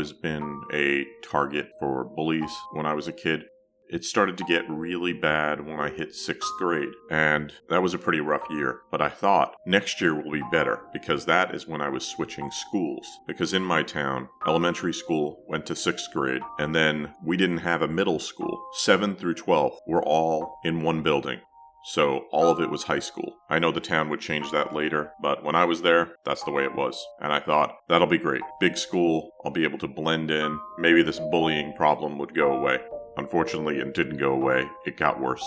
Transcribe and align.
Always 0.00 0.12
been 0.14 0.62
a 0.72 1.04
target 1.22 1.72
for 1.78 2.04
bullies 2.04 2.50
when 2.72 2.86
I 2.86 2.94
was 2.94 3.06
a 3.06 3.12
kid. 3.12 3.44
It 3.90 4.02
started 4.02 4.38
to 4.38 4.44
get 4.44 4.64
really 4.66 5.12
bad 5.12 5.60
when 5.60 5.78
I 5.78 5.90
hit 5.90 6.14
sixth 6.14 6.50
grade, 6.58 6.88
and 7.10 7.52
that 7.68 7.82
was 7.82 7.92
a 7.92 7.98
pretty 7.98 8.20
rough 8.20 8.48
year. 8.48 8.80
But 8.90 9.02
I 9.02 9.10
thought 9.10 9.56
next 9.66 10.00
year 10.00 10.14
will 10.14 10.30
be 10.30 10.42
better 10.50 10.80
because 10.94 11.26
that 11.26 11.54
is 11.54 11.68
when 11.68 11.82
I 11.82 11.90
was 11.90 12.06
switching 12.06 12.50
schools. 12.50 13.06
Because 13.26 13.52
in 13.52 13.62
my 13.62 13.82
town, 13.82 14.30
elementary 14.46 14.94
school 14.94 15.44
went 15.46 15.66
to 15.66 15.76
sixth 15.76 16.10
grade, 16.14 16.40
and 16.58 16.74
then 16.74 17.12
we 17.22 17.36
didn't 17.36 17.58
have 17.58 17.82
a 17.82 17.88
middle 17.88 18.20
school. 18.20 18.58
7 18.78 19.16
through 19.16 19.34
12 19.34 19.80
were 19.86 20.02
all 20.02 20.60
in 20.64 20.80
one 20.80 21.02
building. 21.02 21.40
So 21.82 22.26
all 22.30 22.50
of 22.50 22.60
it 22.60 22.70
was 22.70 22.84
high 22.84 22.98
school. 22.98 23.36
I 23.48 23.58
know 23.58 23.72
the 23.72 23.80
town 23.80 24.10
would 24.10 24.20
change 24.20 24.50
that 24.50 24.74
later, 24.74 25.12
but 25.22 25.42
when 25.42 25.54
I 25.54 25.64
was 25.64 25.82
there, 25.82 26.16
that's 26.24 26.44
the 26.44 26.50
way 26.50 26.64
it 26.64 26.74
was. 26.74 27.02
And 27.20 27.32
I 27.32 27.40
thought, 27.40 27.74
that'll 27.88 28.06
be 28.06 28.18
great. 28.18 28.42
Big 28.60 28.76
school, 28.76 29.30
I'll 29.44 29.50
be 29.50 29.64
able 29.64 29.78
to 29.78 29.88
blend 29.88 30.30
in. 30.30 30.58
Maybe 30.78 31.02
this 31.02 31.18
bullying 31.30 31.72
problem 31.74 32.18
would 32.18 32.34
go 32.34 32.52
away. 32.52 32.78
Unfortunately, 33.16 33.78
it 33.78 33.94
didn't 33.94 34.18
go 34.18 34.32
away. 34.32 34.68
It 34.84 34.96
got 34.96 35.20
worse. 35.20 35.44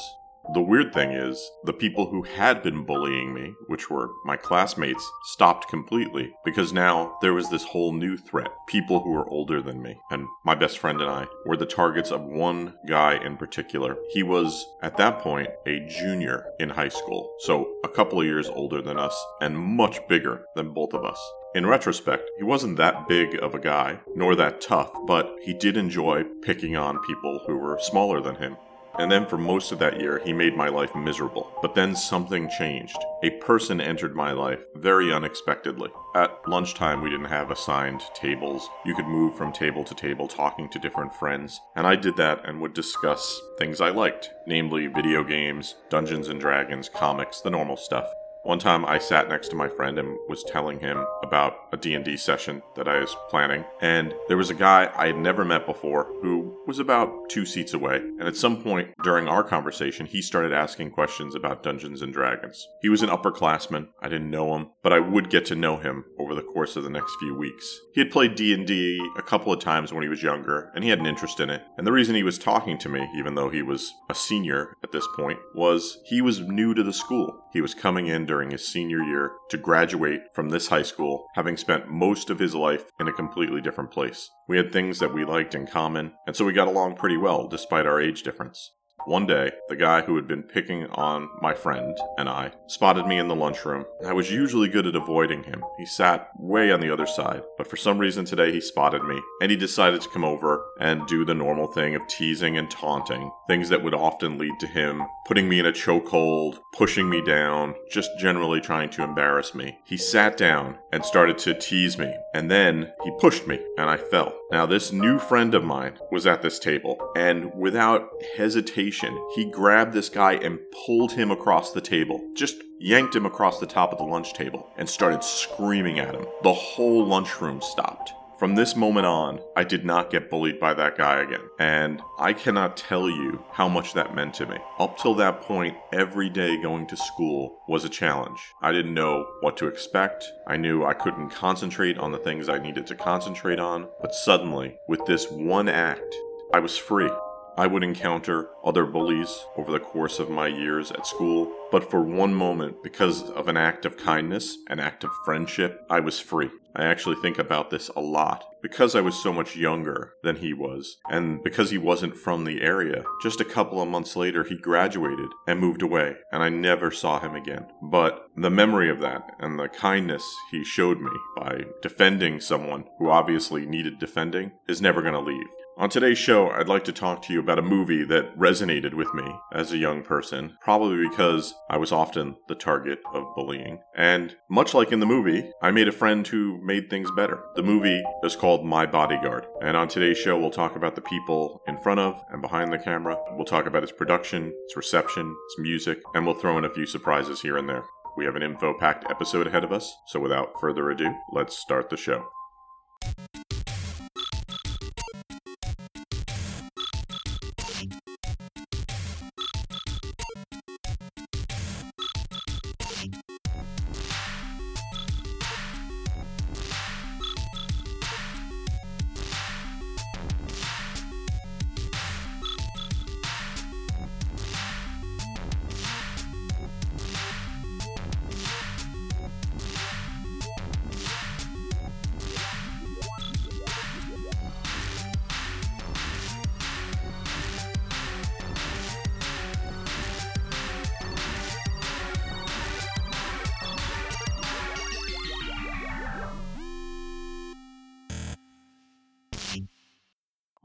The 0.52 0.62
weird 0.62 0.94
thing 0.94 1.12
is, 1.12 1.52
the 1.64 1.72
people 1.72 2.06
who 2.06 2.24
had 2.24 2.62
been 2.62 2.84
bullying 2.84 3.34
me, 3.34 3.56
which 3.68 3.90
were 3.90 4.10
my 4.26 4.36
classmates, 4.36 5.10
stopped 5.24 5.70
completely 5.70 6.36
because 6.44 6.74
now 6.74 7.18
there 7.22 7.34
was 7.34 7.50
this 7.50 7.64
whole 7.64 7.94
new 7.94 8.18
threat. 8.18 8.52
People 8.68 9.00
who 9.00 9.12
were 9.12 9.30
older 9.30 9.62
than 9.62 9.82
me. 9.82 9.98
And 10.12 10.28
my 10.44 10.54
best 10.54 10.80
friend 10.80 11.00
and 11.00 11.10
I 11.10 11.28
were 11.46 11.56
the 11.56 11.66
targets 11.66 12.12
of 12.12 12.22
one 12.26 12.74
guy 12.90 13.24
in 13.24 13.38
particular. 13.38 13.96
He 14.12 14.22
was, 14.22 14.66
at 14.82 14.98
that 14.98 15.20
point, 15.20 15.48
a 15.66 15.88
junior 15.88 16.46
in 16.60 16.70
high 16.70 16.90
school, 16.90 17.34
so 17.40 17.76
a 17.86 17.90
couple 17.90 18.20
of 18.20 18.26
years 18.26 18.50
older 18.50 18.82
than 18.82 18.98
us 18.98 19.16
and 19.40 19.58
much 19.58 20.06
bigger 20.10 20.44
than 20.58 20.74
both 20.74 20.94
of 20.94 21.06
us. 21.06 21.20
In 21.56 21.66
retrospect, 21.66 22.30
he 22.38 22.44
wasn't 22.44 22.78
that 22.78 23.08
big 23.08 23.42
of 23.42 23.56
a 23.56 23.60
guy, 23.60 24.02
nor 24.14 24.36
that 24.36 24.60
tough, 24.60 24.92
but 25.08 25.36
he 25.42 25.54
did 25.54 25.78
enjoy 25.78 26.26
picking 26.42 26.76
on 26.76 27.02
people 27.04 27.40
who 27.48 27.58
were 27.58 27.80
smaller 27.80 28.20
than 28.20 28.36
him. 28.36 28.58
And 29.00 29.12
then 29.12 29.26
for 29.26 29.38
most 29.38 29.72
of 29.72 29.80
that 29.80 30.00
year, 30.00 30.22
he 30.24 30.34
made 30.34 30.56
my 30.56 30.70
life 30.70 30.96
miserable. 30.96 31.52
But 31.62 31.76
then 31.76 31.96
something 31.96 32.50
changed. 32.50 32.98
A 33.24 33.32
person 33.32 33.82
entered 33.82 34.16
my 34.16 34.32
life 34.32 34.64
very 34.76 35.12
unexpectedly. 35.12 35.90
At 36.16 36.48
lunchtime, 36.48 37.02
we 37.02 37.10
didn't 37.10 37.26
have 37.26 37.50
assigned 37.50 38.02
tables. 38.14 38.70
You 38.86 38.96
could 38.96 39.08
move 39.08 39.36
from 39.36 39.52
table 39.52 39.84
to 39.84 39.96
table 39.96 40.28
talking 40.28 40.70
to 40.70 40.80
different 40.80 41.16
friends. 41.16 41.60
And 41.76 41.88
I 41.88 41.96
did 41.96 42.18
that 42.18 42.48
and 42.48 42.62
would 42.62 42.74
discuss 42.74 43.42
things 43.58 43.82
I 43.82 43.90
liked, 43.90 44.32
namely 44.46 44.88
video 44.88 45.24
games, 45.24 45.76
Dungeons 45.90 46.30
and 46.30 46.40
Dragons, 46.40 46.90
comics, 46.90 47.42
the 47.42 47.50
normal 47.50 47.78
stuff. 47.78 48.08
One 48.44 48.60
time 48.60 48.86
I 48.86 48.98
sat 48.98 49.30
next 49.30 49.48
to 49.50 49.56
my 49.56 49.70
friend 49.70 49.98
and 49.98 50.18
was 50.28 50.44
telling 50.44 50.78
him 50.78 51.06
about 51.24 51.56
a 51.72 51.78
D&D 51.78 52.18
session 52.18 52.62
that 52.76 52.90
I 52.90 53.00
was 53.00 53.16
planning, 53.30 53.64
and 53.80 54.14
there 54.28 54.36
was 54.36 54.50
a 54.50 54.54
guy 54.54 54.92
I 54.98 55.08
had 55.08 55.18
never 55.18 55.46
met 55.46 55.66
before 55.66 56.14
who 56.22 56.60
was 56.68 56.78
about 56.78 57.30
2 57.30 57.46
seats 57.46 57.74
away. 57.74 57.96
And 57.96 58.24
at 58.24 58.36
some 58.36 58.62
point 58.62 58.90
during 59.02 59.30
our 59.30 59.46
conversation, 59.46 60.06
he 60.06 60.22
started 60.22 60.52
asking 60.52 60.92
questions 60.92 61.36
about 61.36 61.64
Dungeons 61.64 62.02
and 62.02 62.12
Dragons. 62.12 62.68
He 62.82 62.90
was 62.90 63.02
an 63.02 63.08
upperclassman. 63.08 63.88
I 64.02 64.10
didn't 64.10 64.30
know 64.30 64.54
him, 64.58 64.72
but 64.82 64.92
I 64.92 65.00
would 65.00 65.30
get 65.30 65.46
to 65.46 65.56
know 65.56 65.78
him 65.78 66.04
over 66.20 66.36
the 66.36 66.42
course 66.42 66.76
of 66.76 66.84
the 66.84 66.90
next 66.90 67.16
few 67.20 67.34
weeks. 67.34 67.80
He 67.94 68.02
had 68.02 68.12
played 68.12 68.36
D&D 68.36 69.10
a 69.18 69.22
couple 69.22 69.54
of 69.54 69.62
times 69.62 69.94
when 69.94 70.04
he 70.04 70.10
was 70.10 70.22
younger, 70.22 70.70
and 70.76 70.84
he 70.84 70.90
had 70.90 71.00
an 71.00 71.06
interest 71.06 71.40
in 71.40 71.50
it. 71.50 71.62
And 71.78 71.88
the 71.88 71.94
reason 71.94 72.14
he 72.14 72.24
was 72.24 72.38
talking 72.38 72.78
to 72.80 72.90
me, 72.90 73.08
even 73.16 73.36
though 73.36 73.50
he 73.50 73.62
was 73.62 73.94
a 74.10 74.16
senior 74.16 74.76
at 74.84 74.92
this 74.92 75.08
point, 75.16 75.40
was 75.56 76.00
he 76.04 76.22
was 76.22 76.42
new 76.42 76.74
to 76.74 76.84
the 76.84 76.92
school. 76.92 77.40
He 77.54 77.62
was 77.62 77.74
coming 77.74 78.08
in 78.08 78.26
during 78.34 78.50
his 78.50 78.68
senior 78.68 79.04
year 79.04 79.34
to 79.48 79.58
graduate 79.60 80.22
from 80.34 80.50
this 80.50 80.68
high 80.68 80.82
school, 80.82 81.28
having 81.36 81.56
spent 81.56 81.88
most 81.88 82.32
of 82.32 82.40
his 82.40 82.56
life 82.56 82.86
in 83.00 83.08
a 83.08 83.14
completely 83.14 83.62
different 83.62 83.92
place. 83.92 84.28
We 84.48 84.58
had 84.58 84.74
things 84.74 84.98
that 84.98 85.14
we 85.14 85.24
liked 85.24 85.54
in 85.54 85.68
common, 85.68 86.14
and 86.26 86.36
so 86.36 86.44
we 86.44 86.52
got 86.52 86.68
along 86.68 86.96
pretty 86.96 87.16
well 87.16 87.48
despite 87.48 87.86
our 87.86 88.02
age 88.02 88.24
difference. 88.24 88.72
One 89.06 89.26
day, 89.26 89.52
the 89.68 89.76
guy 89.76 90.02
who 90.02 90.16
had 90.16 90.28
been 90.28 90.44
picking 90.44 90.86
on 90.92 91.30
my 91.42 91.54
friend 91.54 91.98
and 92.18 92.30
I 92.30 92.52
spotted 92.68 93.06
me 93.06 93.18
in 93.18 93.28
the 93.28 93.36
lunchroom. 93.36 93.86
I 94.06 94.14
was 94.14 94.32
usually 94.32 94.70
good 94.70 94.88
at 94.88 94.96
avoiding 94.96 95.44
him. 95.44 95.62
He 95.78 95.86
sat 95.86 96.30
way 96.40 96.72
on 96.72 96.80
the 96.80 96.90
other 96.90 97.06
side, 97.06 97.44
but 97.58 97.68
for 97.68 97.76
some 97.76 97.98
reason 97.98 98.24
today 98.24 98.54
he 98.54 98.62
spotted 98.62 99.04
me 99.04 99.22
and 99.42 99.52
he 99.52 99.58
decided 99.58 100.00
to 100.02 100.10
come 100.10 100.24
over 100.24 100.66
and 100.80 101.06
do 101.06 101.26
the 101.26 101.34
normal 101.34 101.68
thing 101.68 101.96
of 101.96 102.08
teasing 102.08 102.58
and 102.58 102.72
taunting, 102.72 103.30
things 103.48 103.68
that 103.70 103.84
would 103.84 103.94
often 103.94 104.38
lead 104.38 104.58
to 104.62 104.68
him 104.68 105.04
putting 105.26 105.48
me 105.48 105.60
in 105.60 105.66
a 105.66 105.72
chokehold, 105.72 106.60
pushing 106.74 107.10
me 107.10 107.22
down, 107.22 107.74
just 107.90 108.10
generally 108.20 108.60
trying 108.60 108.90
to 108.90 109.04
embarrass 109.04 109.56
me. 109.56 109.78
He 109.86 109.98
sat 109.98 110.38
down 110.38 110.78
and 110.92 111.06
started 111.06 111.38
to 111.40 111.54
tease 111.54 111.98
me, 111.98 112.14
and 112.34 112.52
then 112.52 112.92
he 113.04 113.12
pushed 113.20 113.48
me 113.48 113.60
and 113.78 113.90
I 113.90 113.98
fell. 113.98 114.38
Now, 114.52 114.66
this 114.66 114.92
new 114.92 115.18
friend 115.20 115.56
of 115.56 115.64
mine 115.64 115.98
was 116.12 116.28
at 116.28 116.42
this 116.42 116.60
table, 116.60 117.12
and 117.16 117.54
without 117.56 118.10
hesitation, 118.38 118.93
he 119.36 119.46
grabbed 119.46 119.94
this 119.94 120.10
guy 120.10 120.34
and 120.34 120.60
pulled 120.86 121.14
him 121.14 121.32
across 121.32 121.72
the 121.72 121.82
table. 121.82 122.22
Just 122.36 122.62
yanked 122.80 123.16
him 123.16 123.26
across 123.26 123.60
the 123.60 123.66
top 123.66 123.92
of 123.92 123.98
the 123.98 124.04
lunch 124.04 124.34
table 124.34 124.70
and 124.78 124.90
started 124.90 125.24
screaming 125.24 126.00
at 126.00 126.14
him. 126.14 126.26
The 126.44 126.54
whole 126.54 127.06
lunchroom 127.06 127.62
stopped. 127.62 128.14
From 128.44 128.56
this 128.56 128.76
moment 128.76 129.06
on, 129.06 129.40
I 129.56 129.64
did 129.64 129.86
not 129.86 130.10
get 130.10 130.30
bullied 130.30 130.60
by 130.60 130.74
that 130.74 130.98
guy 130.98 131.22
again. 131.22 131.48
And 131.60 132.02
I 132.20 132.34
cannot 132.34 132.76
tell 132.76 133.10
you 133.10 133.42
how 133.52 133.70
much 133.70 133.94
that 133.94 134.16
meant 134.16 134.34
to 134.34 134.46
me. 134.46 134.58
Up 134.80 134.98
till 134.98 135.14
that 135.16 135.42
point, 135.42 135.78
every 135.94 136.30
day 136.30 136.62
going 136.62 136.88
to 136.88 136.98
school 136.98 137.60
was 137.70 137.86
a 137.86 137.90
challenge. 137.90 138.40
I 138.62 138.74
didn't 138.74 138.96
know 138.96 139.28
what 139.40 139.56
to 139.58 139.68
expect. 139.68 140.30
I 140.46 140.58
knew 140.58 140.84
I 140.84 140.94
couldn't 140.94 141.30
concentrate 141.30 141.98
on 141.98 142.12
the 142.12 142.18
things 142.18 142.50
I 142.50 142.58
needed 142.58 142.86
to 142.88 142.96
concentrate 142.96 143.60
on. 143.60 143.88
But 144.02 144.14
suddenly, 144.14 144.78
with 144.90 145.06
this 145.06 145.32
one 145.32 145.70
act, 145.70 146.14
I 146.54 146.60
was 146.60 146.78
free. 146.78 147.10
I 147.56 147.68
would 147.68 147.84
encounter 147.84 148.50
other 148.64 148.86
bullies 148.86 149.46
over 149.58 149.72
the 149.72 149.80
course 149.80 150.18
of 150.18 150.30
my 150.30 150.48
years 150.48 150.92
at 150.92 151.06
school, 151.06 151.54
but 151.72 151.90
for 151.90 152.02
one 152.02 152.34
moment, 152.34 152.82
because 152.82 153.30
of 153.30 153.48
an 153.48 153.58
act 153.58 153.86
of 153.86 153.96
kindness, 153.96 154.58
an 154.70 154.80
act 154.80 155.04
of 155.04 155.12
friendship, 155.24 155.86
I 155.90 156.00
was 156.00 156.20
free. 156.20 156.50
I 156.76 156.86
actually 156.86 157.18
think 157.22 157.38
about 157.38 157.70
this 157.70 157.90
a 157.90 158.00
lot. 158.00 158.46
Because 158.64 158.96
I 158.96 159.02
was 159.02 159.22
so 159.22 159.32
much 159.32 159.56
younger 159.56 160.14
than 160.24 160.38
he 160.38 160.54
was, 160.54 160.98
and 161.10 161.44
because 161.44 161.70
he 161.70 161.78
wasn't 161.78 162.18
from 162.18 162.46
the 162.46 162.62
area, 162.62 163.04
just 163.22 163.42
a 163.42 163.46
couple 163.46 163.82
of 163.82 163.90
months 163.90 164.16
later 164.16 164.44
he 164.44 164.58
graduated 164.58 165.30
and 165.46 165.60
moved 165.60 165.84
away, 165.84 166.16
and 166.32 166.42
I 166.42 166.50
never 166.50 166.90
saw 166.90 167.20
him 167.20 167.36
again. 167.36 167.68
But 167.82 168.30
the 168.36 168.50
memory 168.50 168.90
of 168.90 169.02
that 169.02 169.36
and 169.40 169.60
the 169.60 169.68
kindness 169.68 170.24
he 170.50 170.64
showed 170.64 171.00
me 171.00 171.12
by 171.36 171.66
defending 171.84 172.40
someone 172.40 172.86
who 172.98 173.10
obviously 173.10 173.66
needed 173.66 174.00
defending 174.00 174.54
is 174.68 174.82
never 174.82 175.02
going 175.02 175.14
to 175.14 175.20
leave. 175.20 175.48
On 175.76 175.90
today's 175.90 176.20
show, 176.20 176.52
I'd 176.52 176.70
like 176.70 176.84
to 176.84 176.92
talk 176.92 177.24
to 177.24 177.34
you 177.34 177.40
about 177.40 177.58
a 177.58 177.64
movie 177.64 178.04
that 178.04 178.38
resonated 178.38 178.94
with 178.94 179.12
me 179.16 179.24
as 179.52 179.72
a 179.72 179.78
young 179.78 180.04
person, 180.04 180.56
probably 180.62 181.10
because 181.10 181.52
I 181.68 181.78
was 181.78 181.92
often 181.92 182.36
the 182.48 182.54
target 182.54 183.00
of 183.12 183.34
bullying. 183.36 183.80
And 183.96 184.36
much 184.52 184.76
like 184.76 184.92
in 184.92 185.00
the 185.00 185.08
movie, 185.08 185.50
I 185.64 185.72
made 185.72 185.88
a 185.88 185.92
friend 185.92 186.28
who 186.28 186.64
made 186.64 186.92
things 186.92 187.10
better. 187.16 187.44
The 187.56 187.64
movie 187.64 188.04
is 188.24 188.36
called 188.36 188.64
My 188.64 188.86
Bodyguard, 188.86 189.48
and 189.64 189.76
on 189.76 189.88
today's 189.88 190.20
show, 190.20 190.38
we'll 190.38 190.52
talk 190.52 190.76
about 190.76 190.94
the 190.94 191.02
people 191.02 191.60
in 191.68 191.78
front 191.80 192.00
of 192.00 192.22
and 192.30 192.40
behind 192.40 192.72
the 192.72 192.78
camera. 192.78 193.18
We'll 193.32 193.44
talk 193.44 193.66
about 193.66 193.82
its 193.82 193.92
production, 193.92 194.54
its 194.66 194.78
reception, 194.78 195.36
its 195.48 195.58
music, 195.58 196.04
and 196.14 196.24
we'll 196.24 196.36
throw 196.36 196.60
in 196.60 196.66
a 196.66 196.74
few 196.74 196.86
surprises 196.86 197.42
here 197.42 197.58
and 197.58 197.68
there. 197.68 197.84
We 198.16 198.26
have 198.26 198.36
an 198.36 198.44
info 198.44 198.76
packed 198.78 199.10
episode 199.10 199.48
ahead 199.48 199.64
of 199.64 199.72
us, 199.72 199.92
so 200.06 200.20
without 200.20 200.54
further 200.62 200.92
ado, 200.92 201.12
let's 201.32 201.58
start 201.58 201.90
the 201.90 201.98
show. 201.98 202.28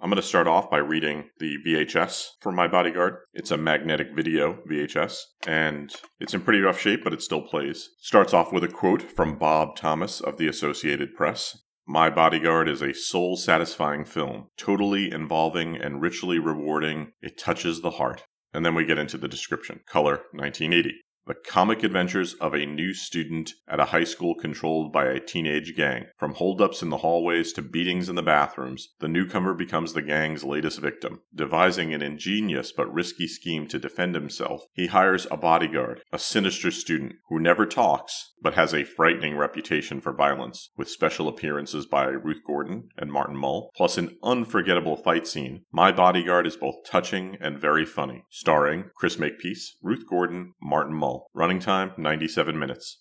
I'm 0.08 0.12
going 0.12 0.22
to 0.22 0.26
start 0.26 0.48
off 0.48 0.70
by 0.70 0.78
reading 0.78 1.28
the 1.38 1.58
VHS 1.66 2.28
for 2.40 2.50
My 2.50 2.66
Bodyguard. 2.66 3.18
It's 3.34 3.50
a 3.50 3.58
magnetic 3.58 4.16
video 4.16 4.54
VHS, 4.66 5.20
and 5.46 5.94
it's 6.18 6.32
in 6.32 6.40
pretty 6.40 6.60
rough 6.60 6.80
shape, 6.80 7.04
but 7.04 7.12
it 7.12 7.20
still 7.20 7.42
plays. 7.42 7.90
Starts 8.00 8.32
off 8.32 8.50
with 8.50 8.64
a 8.64 8.68
quote 8.68 9.02
from 9.02 9.36
Bob 9.36 9.76
Thomas 9.76 10.22
of 10.22 10.38
the 10.38 10.48
Associated 10.48 11.14
Press. 11.14 11.58
My 11.86 12.08
Bodyguard 12.08 12.70
is 12.70 12.80
a 12.80 12.94
soul 12.94 13.36
satisfying 13.36 14.06
film, 14.06 14.46
totally 14.56 15.12
involving 15.12 15.76
and 15.76 16.00
richly 16.00 16.38
rewarding. 16.38 17.12
It 17.20 17.36
touches 17.36 17.82
the 17.82 17.90
heart. 17.90 18.24
And 18.54 18.64
then 18.64 18.74
we 18.74 18.86
get 18.86 18.96
into 18.96 19.18
the 19.18 19.28
description. 19.28 19.80
Color 19.86 20.22
1980. 20.32 21.02
The 21.28 21.34
comic 21.34 21.82
adventures 21.82 22.32
of 22.40 22.54
a 22.54 22.64
new 22.64 22.94
student 22.94 23.52
at 23.68 23.78
a 23.78 23.84
high 23.84 24.04
school 24.04 24.34
controlled 24.34 24.94
by 24.94 25.08
a 25.08 25.20
teenage 25.20 25.76
gang. 25.76 26.06
From 26.16 26.32
holdups 26.32 26.80
in 26.80 26.88
the 26.88 26.96
hallways 26.96 27.52
to 27.52 27.60
beatings 27.60 28.08
in 28.08 28.14
the 28.14 28.22
bathrooms, 28.22 28.94
the 29.00 29.08
newcomer 29.08 29.52
becomes 29.52 29.92
the 29.92 30.00
gang's 30.00 30.42
latest 30.42 30.80
victim. 30.80 31.20
Devising 31.34 31.92
an 31.92 32.00
ingenious 32.00 32.72
but 32.72 32.90
risky 32.90 33.28
scheme 33.28 33.68
to 33.68 33.78
defend 33.78 34.14
himself, 34.14 34.62
he 34.72 34.86
hires 34.86 35.26
a 35.30 35.36
bodyguard, 35.36 36.00
a 36.14 36.18
sinister 36.18 36.70
student 36.70 37.16
who 37.28 37.38
never 37.38 37.66
talks 37.66 38.32
but 38.42 38.54
has 38.54 38.72
a 38.72 38.84
frightening 38.84 39.36
reputation 39.36 40.00
for 40.00 40.12
violence, 40.12 40.70
with 40.76 40.88
special 40.88 41.28
appearances 41.28 41.86
by 41.86 42.04
Ruth 42.04 42.42
Gordon 42.46 42.88
and 42.96 43.10
Martin 43.10 43.36
Mull, 43.36 43.70
plus 43.76 43.98
an 43.98 44.16
unforgettable 44.22 44.96
fight 44.96 45.26
scene. 45.26 45.64
My 45.72 45.90
Bodyguard 45.92 46.46
is 46.46 46.56
both 46.56 46.76
touching 46.86 47.36
and 47.40 47.58
very 47.58 47.84
funny, 47.84 48.24
starring 48.30 48.90
Chris 48.96 49.18
Makepeace, 49.18 49.76
Ruth 49.82 50.04
Gordon, 50.08 50.54
Martin 50.62 50.94
Mull. 50.94 51.17
Running 51.34 51.60
time 51.60 51.92
97 51.96 52.58
minutes. 52.58 53.00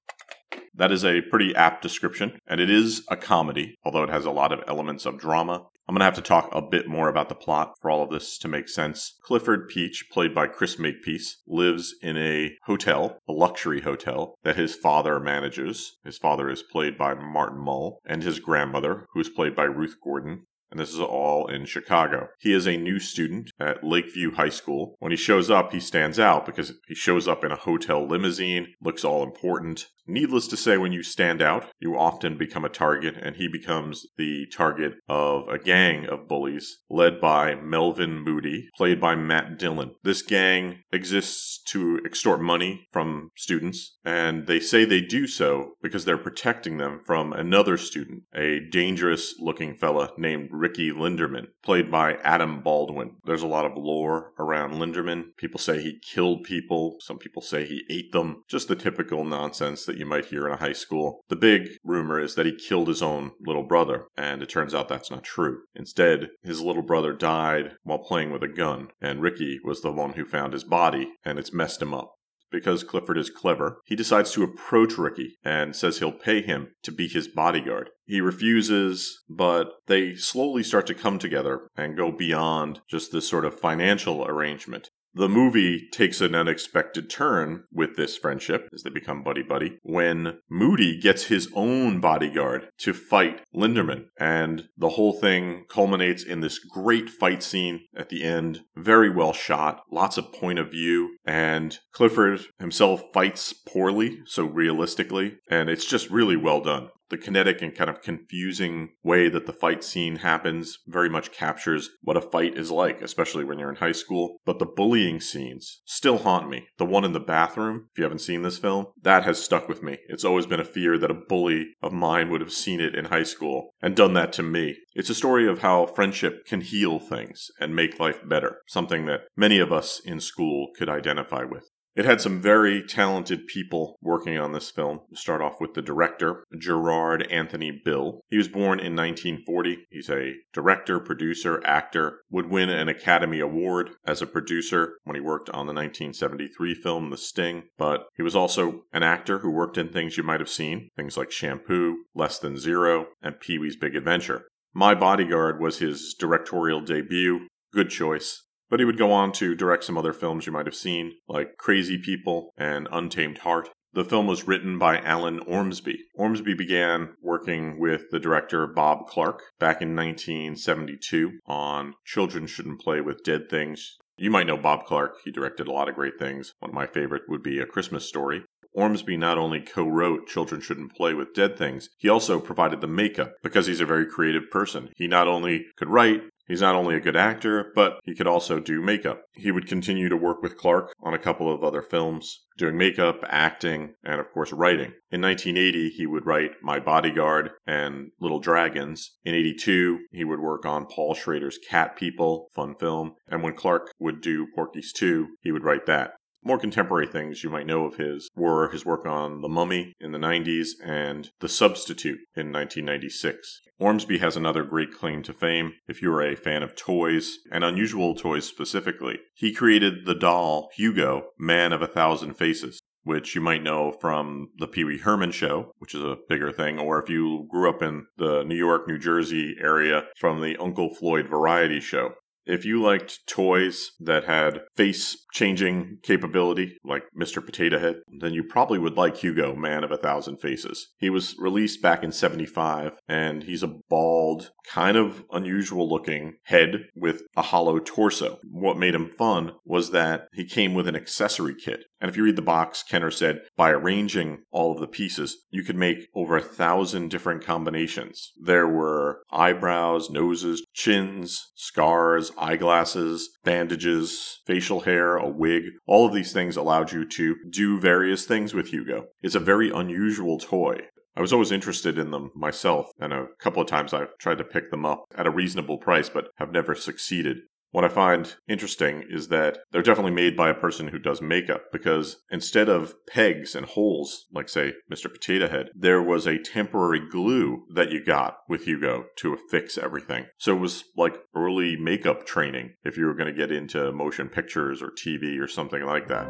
That 0.73 0.91
is 0.91 1.03
a 1.03 1.21
pretty 1.21 1.55
apt 1.55 1.81
description, 1.81 2.37
and 2.47 2.61
it 2.61 2.69
is 2.69 3.03
a 3.09 3.17
comedy, 3.17 3.75
although 3.83 4.03
it 4.03 4.11
has 4.11 4.25
a 4.25 4.31
lot 4.31 4.51
of 4.51 4.63
elements 4.67 5.07
of 5.07 5.17
drama. 5.17 5.65
I'm 5.87 5.95
going 5.95 6.01
to 6.01 6.05
have 6.05 6.15
to 6.15 6.21
talk 6.21 6.49
a 6.51 6.61
bit 6.61 6.87
more 6.87 7.09
about 7.09 7.29
the 7.29 7.35
plot 7.35 7.73
for 7.81 7.89
all 7.89 8.03
of 8.03 8.09
this 8.09 8.37
to 8.39 8.47
make 8.47 8.69
sense. 8.69 9.17
Clifford 9.23 9.69
Peache, 9.69 10.09
played 10.11 10.35
by 10.35 10.47
Chris 10.47 10.77
Makepeace, 10.77 11.41
lives 11.47 11.95
in 12.01 12.17
a 12.17 12.57
hotel, 12.65 13.19
a 13.27 13.31
luxury 13.31 13.81
hotel, 13.81 14.35
that 14.43 14.57
his 14.57 14.75
father 14.75 15.19
manages. 15.19 15.97
His 16.03 16.17
father 16.17 16.49
is 16.49 16.61
played 16.61 16.97
by 16.97 17.13
Martin 17.13 17.59
Mull, 17.59 17.99
and 18.05 18.21
his 18.21 18.39
grandmother, 18.39 19.07
who 19.13 19.21
is 19.21 19.29
played 19.29 19.55
by 19.55 19.63
Ruth 19.63 19.95
Gordon 20.03 20.45
and 20.71 20.79
this 20.79 20.93
is 20.93 20.99
all 20.99 21.47
in 21.47 21.65
Chicago. 21.65 22.27
He 22.39 22.53
is 22.53 22.67
a 22.67 22.77
new 22.77 22.99
student 22.99 23.51
at 23.59 23.83
Lakeview 23.83 24.31
High 24.31 24.49
School. 24.49 24.95
When 24.99 25.11
he 25.11 25.17
shows 25.17 25.49
up, 25.49 25.71
he 25.71 25.79
stands 25.79 26.19
out 26.19 26.45
because 26.45 26.73
he 26.87 26.95
shows 26.95 27.27
up 27.27 27.43
in 27.43 27.51
a 27.51 27.55
hotel 27.55 28.07
limousine, 28.07 28.73
looks 28.81 29.03
all 29.03 29.23
important. 29.23 29.87
Needless 30.07 30.47
to 30.47 30.57
say, 30.57 30.77
when 30.77 30.93
you 30.93 31.03
stand 31.03 31.41
out, 31.41 31.65
you 31.79 31.97
often 31.97 32.37
become 32.37 32.63
a 32.63 32.69
target, 32.69 33.15
and 33.21 33.35
he 33.35 33.47
becomes 33.47 34.07
the 34.17 34.45
target 34.47 34.93
of 35.09 35.47
a 35.49 35.59
gang 35.59 36.05
of 36.05 36.27
bullies 36.27 36.79
led 36.89 37.19
by 37.19 37.55
Melvin 37.55 38.23
Moody, 38.23 38.69
played 38.77 39.01
by 39.01 39.15
Matt 39.15 39.59
Dillon. 39.59 39.95
This 40.03 40.21
gang 40.21 40.83
exists 40.93 41.61
to 41.67 41.99
extort 42.05 42.41
money 42.41 42.87
from 42.91 43.31
students, 43.35 43.97
and 44.05 44.47
they 44.47 44.59
say 44.59 44.85
they 44.85 45.01
do 45.01 45.27
so 45.27 45.73
because 45.81 46.05
they're 46.05 46.17
protecting 46.17 46.77
them 46.77 47.01
from 47.05 47.33
another 47.33 47.77
student, 47.77 48.23
a 48.33 48.61
dangerous 48.71 49.35
looking 49.39 49.75
fella 49.75 50.11
named 50.17 50.49
Ricky 50.51 50.91
Linderman, 50.91 51.47
played 51.63 51.91
by 51.91 52.13
Adam 52.23 52.61
Baldwin. 52.61 53.17
There's 53.25 53.43
a 53.43 53.47
lot 53.47 53.65
of 53.65 53.75
lore 53.75 54.31
around 54.39 54.75
Linderman. 54.75 55.35
People 55.37 55.59
say 55.59 55.81
he 55.81 55.99
killed 55.99 56.43
people, 56.43 56.97
some 57.01 57.17
people 57.17 57.41
say 57.41 57.65
he 57.65 57.83
ate 57.89 58.13
them, 58.13 58.43
just 58.47 58.69
the 58.69 58.75
typical 58.75 59.25
nonsense 59.25 59.85
you 59.97 60.05
might 60.05 60.25
hear 60.25 60.47
in 60.47 60.53
a 60.53 60.57
high 60.57 60.73
school. 60.73 61.21
The 61.29 61.35
big 61.35 61.69
rumor 61.83 62.19
is 62.19 62.35
that 62.35 62.45
he 62.45 62.55
killed 62.55 62.87
his 62.87 63.01
own 63.01 63.31
little 63.39 63.63
brother, 63.63 64.07
and 64.17 64.41
it 64.41 64.49
turns 64.49 64.73
out 64.73 64.89
that's 64.89 65.11
not 65.11 65.23
true. 65.23 65.61
Instead, 65.75 66.29
his 66.43 66.61
little 66.61 66.83
brother 66.83 67.13
died 67.13 67.73
while 67.83 67.99
playing 67.99 68.31
with 68.31 68.43
a 68.43 68.47
gun, 68.47 68.89
and 69.01 69.21
Ricky 69.21 69.59
was 69.63 69.81
the 69.81 69.91
one 69.91 70.13
who 70.13 70.25
found 70.25 70.53
his 70.53 70.63
body, 70.63 71.09
and 71.25 71.39
it's 71.39 71.53
messed 71.53 71.81
him 71.81 71.93
up 71.93 72.13
because 72.51 72.83
Clifford 72.83 73.17
is 73.17 73.29
clever, 73.29 73.81
he 73.85 73.95
decides 73.95 74.31
to 74.31 74.43
approach 74.43 74.97
Ricky 74.97 75.37
and 75.43 75.75
says 75.75 75.99
he'll 75.99 76.11
pay 76.11 76.41
him 76.41 76.69
to 76.83 76.91
be 76.91 77.07
his 77.07 77.27
bodyguard. 77.27 77.89
He 78.05 78.21
refuses, 78.21 79.23
but 79.29 79.73
they 79.87 80.15
slowly 80.15 80.63
start 80.63 80.87
to 80.87 80.93
come 80.93 81.19
together 81.19 81.67
and 81.75 81.97
go 81.97 82.11
beyond 82.11 82.81
just 82.89 83.11
this 83.11 83.27
sort 83.27 83.45
of 83.45 83.59
financial 83.59 84.25
arrangement. 84.25 84.89
The 85.13 85.29
movie 85.29 85.87
takes 85.91 86.21
an 86.21 86.35
unexpected 86.35 87.09
turn 87.09 87.63
with 87.71 87.95
this 87.95 88.17
friendship 88.17 88.69
as 88.73 88.83
they 88.83 88.89
become 88.89 89.23
buddy 89.23 89.41
buddy 89.41 89.79
when 89.81 90.39
Moody 90.49 90.99
gets 90.99 91.25
his 91.25 91.49
own 91.55 91.99
bodyguard 91.99 92.69
to 92.79 92.93
fight 92.93 93.41
Linderman. 93.55 94.05
And 94.19 94.69
the 94.77 94.89
whole 94.89 95.13
thing 95.13 95.65
culminates 95.69 96.23
in 96.23 96.41
this 96.41 96.59
great 96.59 97.09
fight 97.09 97.41
scene 97.41 97.85
at 97.95 98.09
the 98.09 98.23
end. 98.23 98.61
Very 98.75 99.09
well 99.09 99.33
shot, 99.33 99.81
lots 99.91 100.17
of 100.17 100.31
point 100.33 100.59
of 100.59 100.71
view. 100.71 101.17
And 101.25 101.79
Clifford 101.91 102.41
himself 102.59 103.01
fights 103.13 103.53
poorly, 103.53 104.19
so 104.25 104.45
realistically. 104.45 105.37
And 105.49 105.69
it's 105.69 105.85
just 105.85 106.09
really 106.09 106.37
well 106.37 106.61
done 106.61 106.89
the 107.09 107.17
kinetic 107.17 107.61
and 107.61 107.75
kind 107.75 107.89
of 107.89 108.01
confusing 108.01 108.89
way 109.03 109.29
that 109.29 109.45
the 109.45 109.53
fight 109.53 109.83
scene 109.83 110.17
happens 110.17 110.79
very 110.87 111.09
much 111.09 111.31
captures 111.31 111.89
what 112.01 112.17
a 112.17 112.21
fight 112.21 112.57
is 112.57 112.71
like, 112.71 113.01
especially 113.01 113.43
when 113.43 113.59
you're 113.59 113.69
in 113.69 113.77
high 113.77 113.91
school. 113.91 114.37
But 114.45 114.59
the 114.59 114.65
bullying 114.65 115.19
scenes 115.19 115.81
still 115.85 116.19
haunt 116.19 116.49
me. 116.49 116.67
The 116.77 116.85
one 116.85 117.05
in 117.05 117.13
the 117.13 117.19
bathroom, 117.19 117.87
if 117.91 117.97
you 117.97 118.03
haven't 118.03 118.19
seen 118.19 118.41
this 118.41 118.57
film, 118.57 118.87
that 119.01 119.23
has 119.23 119.43
stuck 119.43 119.67
with 119.67 119.83
me. 119.83 119.97
It's 120.07 120.25
always 120.25 120.45
been 120.45 120.59
a 120.59 120.65
fear 120.65 120.97
that 120.97 121.11
a 121.11 121.15
bully 121.15 121.67
of 121.81 121.93
mine 121.93 122.29
would 122.29 122.41
have 122.41 122.53
seen 122.53 122.79
it 122.79 122.95
in 122.95 123.05
high 123.05 123.23
school 123.23 123.73
and 123.81 123.95
done 123.95 124.13
that 124.13 124.33
to 124.33 124.43
me. 124.43 124.77
It's 124.93 125.09
a 125.09 125.15
story 125.15 125.47
of 125.47 125.59
how 125.59 125.85
friendship 125.85 126.45
can 126.45 126.61
heal 126.61 126.99
things 126.99 127.47
and 127.59 127.75
make 127.75 127.99
life 127.99 128.19
better, 128.27 128.57
something 128.67 129.05
that 129.05 129.21
many 129.35 129.59
of 129.59 129.71
us 129.71 130.01
in 130.03 130.19
school 130.19 130.69
could 130.77 130.89
identify 130.89 131.43
with. 131.43 131.69
It 131.97 132.05
had 132.05 132.21
some 132.21 132.39
very 132.39 132.83
talented 132.83 133.47
people 133.47 133.97
working 134.03 134.37
on 134.37 134.51
this 134.51 134.69
film. 134.69 134.99
We'll 135.09 135.17
start 135.17 135.41
off 135.41 135.59
with 135.59 135.73
the 135.73 135.81
director, 135.81 136.43
Gerard 136.55 137.25
Anthony 137.31 137.71
Bill. 137.83 138.21
He 138.29 138.37
was 138.37 138.47
born 138.47 138.79
in 138.79 138.95
1940. 138.95 139.87
He's 139.89 140.07
a 140.07 140.35
director, 140.53 140.99
producer, 140.99 141.59
actor, 141.65 142.19
would 142.29 142.51
win 142.51 142.69
an 142.69 142.87
Academy 142.87 143.39
Award 143.39 143.95
as 144.05 144.21
a 144.21 144.27
producer 144.27 144.99
when 145.05 145.15
he 145.15 145.21
worked 145.21 145.49
on 145.49 145.65
the 145.65 145.73
1973 145.73 146.75
film 146.75 147.09
The 147.09 147.17
Sting, 147.17 147.63
but 147.79 148.05
he 148.15 148.21
was 148.21 148.35
also 148.35 148.83
an 148.93 149.01
actor 149.01 149.39
who 149.39 149.49
worked 149.49 149.79
in 149.79 149.89
things 149.89 150.17
you 150.17 150.23
might 150.23 150.39
have 150.39 150.49
seen, 150.49 150.91
things 150.95 151.17
like 151.17 151.31
Shampoo, 151.31 152.03
Less 152.13 152.37
Than 152.37 152.59
Zero, 152.59 153.07
and 153.23 153.39
Pee 153.39 153.57
Wee's 153.57 153.75
Big 153.75 153.95
Adventure. 153.95 154.43
My 154.71 154.93
Bodyguard 154.93 155.59
was 155.59 155.79
his 155.79 156.13
directorial 156.19 156.81
debut. 156.81 157.47
Good 157.73 157.89
choice. 157.89 158.43
But 158.69 158.79
he 158.79 158.85
would 158.85 158.97
go 158.97 159.11
on 159.11 159.31
to 159.33 159.55
direct 159.55 159.83
some 159.83 159.97
other 159.97 160.13
films 160.13 160.45
you 160.45 160.51
might 160.51 160.65
have 160.65 160.75
seen, 160.75 161.13
like 161.27 161.57
Crazy 161.57 161.97
People 161.97 162.51
and 162.57 162.87
Untamed 162.91 163.39
Heart. 163.39 163.69
The 163.93 164.05
film 164.05 164.27
was 164.27 164.47
written 164.47 164.77
by 164.77 164.99
Alan 164.99 165.39
Ormsby. 165.39 165.97
Ormsby 166.15 166.53
began 166.53 167.15
working 167.21 167.79
with 167.79 168.11
the 168.11 168.19
director 168.19 168.67
Bob 168.67 169.07
Clark 169.07 169.41
back 169.59 169.81
in 169.81 169.95
1972 169.95 171.39
on 171.47 171.93
Children 172.05 172.45
Shouldn't 172.47 172.81
Play 172.81 173.01
with 173.01 173.23
Dead 173.23 173.49
Things. 173.49 173.97
You 174.17 174.29
might 174.29 174.47
know 174.47 174.57
Bob 174.57 174.85
Clark. 174.85 175.15
He 175.23 175.31
directed 175.31 175.67
a 175.67 175.71
lot 175.71 175.87
of 175.87 175.95
great 175.95 176.19
things. 176.19 176.53
One 176.59 176.71
of 176.71 176.75
my 176.75 176.85
favorite 176.85 177.23
would 177.29 177.41
be 177.41 177.59
A 177.59 177.65
Christmas 177.65 178.07
Story. 178.07 178.43
Ormsby 178.73 179.17
not 179.17 179.39
only 179.39 179.61
co 179.61 179.87
wrote 179.87 180.27
Children 180.27 180.61
Shouldn't 180.61 180.93
Play 180.93 181.15
with 181.15 181.33
Dead 181.33 181.57
Things, 181.57 181.89
he 181.97 182.09
also 182.09 182.39
provided 182.39 182.81
the 182.81 182.87
makeup 182.87 183.33
because 183.41 183.65
he's 183.65 183.81
a 183.81 183.85
very 183.85 184.05
creative 184.05 184.51
person. 184.51 184.89
He 184.95 185.07
not 185.07 185.27
only 185.27 185.65
could 185.77 185.89
write, 185.89 186.21
He's 186.47 186.61
not 186.61 186.75
only 186.75 186.95
a 186.95 187.01
good 187.01 187.15
actor, 187.15 187.71
but 187.75 187.99
he 188.03 188.15
could 188.15 188.27
also 188.27 188.59
do 188.59 188.81
makeup. 188.81 189.23
He 189.33 189.51
would 189.51 189.67
continue 189.67 190.09
to 190.09 190.15
work 190.15 190.41
with 190.41 190.57
Clark 190.57 190.93
on 191.01 191.13
a 191.13 191.19
couple 191.19 191.53
of 191.53 191.63
other 191.63 191.81
films, 191.81 192.45
doing 192.57 192.77
makeup, 192.77 193.23
acting, 193.27 193.95
and 194.03 194.19
of 194.19 194.31
course 194.31 194.53
writing. 194.53 194.93
In 195.11 195.21
1980, 195.21 195.89
he 195.89 196.07
would 196.07 196.25
write 196.25 196.51
My 196.61 196.79
Bodyguard 196.79 197.51
and 197.65 198.11
Little 198.19 198.39
Dragons. 198.39 199.17
In 199.25 199.35
82, 199.35 199.99
he 200.11 200.23
would 200.23 200.39
work 200.39 200.65
on 200.65 200.85
Paul 200.85 201.15
Schrader's 201.15 201.59
Cat 201.69 201.95
People, 201.95 202.47
fun 202.55 202.75
film. 202.75 203.13
And 203.27 203.43
when 203.43 203.55
Clark 203.55 203.91
would 203.99 204.21
do 204.21 204.47
Porky's 204.55 204.93
2, 204.93 205.27
he 205.41 205.51
would 205.51 205.63
write 205.63 205.85
that. 205.85 206.11
More 206.47 206.57
contemporary 206.57 207.07
things 207.07 207.43
you 207.43 207.49
might 207.49 207.67
know 207.67 207.83
of 207.83 207.97
his 207.97 208.29
were 208.33 208.69
his 208.69 208.85
work 208.85 209.05
on 209.05 209.41
The 209.41 209.49
Mummy 209.49 209.93
in 209.99 210.13
the 210.13 210.17
90s 210.17 210.69
and 210.81 211.29
The 211.41 211.49
Substitute 211.49 212.19
in 212.37 212.53
1996. 212.53 213.59
Ormsby 213.79 214.19
has 214.19 214.37
another 214.37 214.63
great 214.63 214.93
claim 214.93 215.23
to 215.23 215.33
fame 215.33 215.73
if 215.89 216.01
you're 216.01 216.21
a 216.21 216.37
fan 216.37 216.63
of 216.63 216.73
toys, 216.73 217.39
and 217.51 217.65
unusual 217.65 218.15
toys 218.15 218.45
specifically. 218.45 219.19
He 219.35 219.53
created 219.53 220.05
the 220.05 220.15
doll 220.15 220.69
Hugo, 220.73 221.31
Man 221.37 221.73
of 221.73 221.81
a 221.81 221.87
Thousand 221.87 222.35
Faces 222.35 222.79
which 223.03 223.35
you 223.35 223.41
might 223.41 223.63
know 223.63 223.93
from 224.01 224.49
the 224.57 224.67
Pee 224.67 224.83
Wee 224.83 224.97
Herman 224.97 225.31
show, 225.31 225.71
which 225.79 225.95
is 225.95 226.03
a 226.03 226.17
bigger 226.27 226.51
thing, 226.51 226.77
or 226.77 227.01
if 227.01 227.09
you 227.09 227.47
grew 227.49 227.69
up 227.69 227.81
in 227.81 228.05
the 228.17 228.43
New 228.43 228.55
York, 228.55 228.85
New 228.85 228.97
Jersey 228.97 229.55
area 229.61 230.07
from 230.17 230.41
the 230.41 230.57
Uncle 230.57 230.93
Floyd 230.93 231.29
variety 231.29 231.79
show. 231.79 232.15
If 232.47 232.63
you 232.65 232.81
liked 232.81 233.27
toys 233.27 233.91
that 233.99 234.23
had 234.23 234.61
face 234.75 235.17
changing 235.33 235.99
capability, 236.01 236.77
like 236.83 237.03
Mr. 237.15 237.45
Potato 237.45 237.77
Head, 237.77 237.97
then 238.19 238.33
you 238.33 238.43
probably 238.43 238.79
would 238.79 238.95
like 238.95 239.17
Hugo, 239.17 239.53
Man 239.53 239.83
of 239.83 239.91
a 239.91 239.97
Thousand 239.97 240.37
Faces. 240.37 240.93
He 240.97 241.09
was 241.09 241.35
released 241.37 241.81
back 241.81 242.03
in 242.03 242.13
75, 242.13 242.93
and 243.07 243.43
he's 243.43 243.63
a 243.63 243.73
bald, 243.89 244.51
kind 244.65 244.95
of 244.95 245.25
unusual 245.31 245.89
looking 245.89 246.35
head 246.45 246.85
with 246.95 247.23
a 247.35 247.41
hollow 247.41 247.79
torso. 247.79 248.39
What 248.49 248.77
made 248.77 248.95
him 248.95 249.09
fun 249.09 249.51
was 249.65 249.91
that 249.91 250.27
he 250.33 250.45
came 250.45 250.73
with 250.73 250.87
an 250.87 250.95
accessory 250.95 251.53
kit. 251.53 251.83
And 251.99 252.09
if 252.09 252.17
you 252.17 252.23
read 252.23 252.35
the 252.35 252.41
box, 252.41 252.83
Kenner 252.83 253.11
said 253.11 253.41
by 253.55 253.71
arranging 253.71 254.43
all 254.51 254.71
of 254.71 254.79
the 254.79 254.87
pieces, 254.87 255.37
you 255.49 255.63
could 255.63 255.75
make 255.75 256.07
over 256.13 256.37
a 256.37 256.41
thousand 256.41 257.09
different 257.09 257.43
combinations. 257.43 258.31
There 258.39 258.67
were 258.67 259.21
eyebrows, 259.31 260.09
noses, 260.09 260.63
chins, 260.73 261.51
scars, 261.55 262.31
eyeglasses, 262.37 263.29
bandages, 263.43 264.41
facial 264.45 264.81
hair, 264.81 265.17
a 265.17 265.27
wig. 265.27 265.63
All 265.87 266.05
of 266.05 266.13
these 266.13 266.33
things 266.33 266.55
allowed 266.55 266.91
you 266.91 267.05
to 267.05 267.35
do 267.49 267.79
various 267.79 268.25
things 268.25 268.53
with 268.53 268.67
Hugo. 268.67 269.07
It's 269.21 269.35
a 269.35 269.39
very 269.39 269.71
unusual 269.71 270.37
toy. 270.37 270.81
I 271.15 271.21
was 271.21 271.33
always 271.33 271.51
interested 271.51 271.97
in 271.97 272.11
them 272.11 272.29
myself, 272.35 272.91
and 272.99 273.11
a 273.11 273.25
couple 273.39 273.59
of 273.59 273.67
times 273.67 273.91
I've 273.91 274.15
tried 274.19 274.37
to 274.37 274.43
pick 274.43 274.69
them 274.69 274.85
up 274.85 275.05
at 275.15 275.25
a 275.25 275.31
reasonable 275.31 275.79
price, 275.79 276.09
but 276.09 276.27
have 276.35 276.51
never 276.51 276.75
succeeded. 276.75 277.37
What 277.77 277.85
I 277.85 277.89
find 277.89 278.35
interesting 278.49 279.03
is 279.07 279.27
that 279.27 279.59
they're 279.71 279.83
definitely 279.83 280.13
made 280.13 280.35
by 280.35 280.49
a 280.49 280.55
person 280.55 280.87
who 280.87 280.97
does 280.97 281.21
makeup 281.21 281.65
because 281.71 282.17
instead 282.31 282.69
of 282.69 282.95
pegs 283.05 283.53
and 283.53 283.67
holes, 283.67 284.25
like 284.33 284.49
say 284.49 284.73
Mr. 284.91 285.13
Potato 285.13 285.47
Head, 285.47 285.69
there 285.75 286.01
was 286.01 286.25
a 286.25 286.39
temporary 286.39 287.07
glue 287.07 287.67
that 287.75 287.91
you 287.91 288.03
got 288.03 288.39
with 288.49 288.63
Hugo 288.63 289.05
to 289.17 289.35
affix 289.35 289.77
everything. 289.77 290.25
So 290.39 290.55
it 290.55 290.59
was 290.59 290.85
like 290.97 291.19
early 291.35 291.77
makeup 291.77 292.25
training 292.25 292.73
if 292.83 292.97
you 292.97 293.05
were 293.05 293.13
going 293.13 293.31
to 293.31 293.39
get 293.39 293.51
into 293.51 293.91
motion 293.91 294.27
pictures 294.27 294.81
or 294.81 294.89
TV 294.89 295.39
or 295.39 295.47
something 295.47 295.83
like 295.83 296.07
that. 296.07 296.27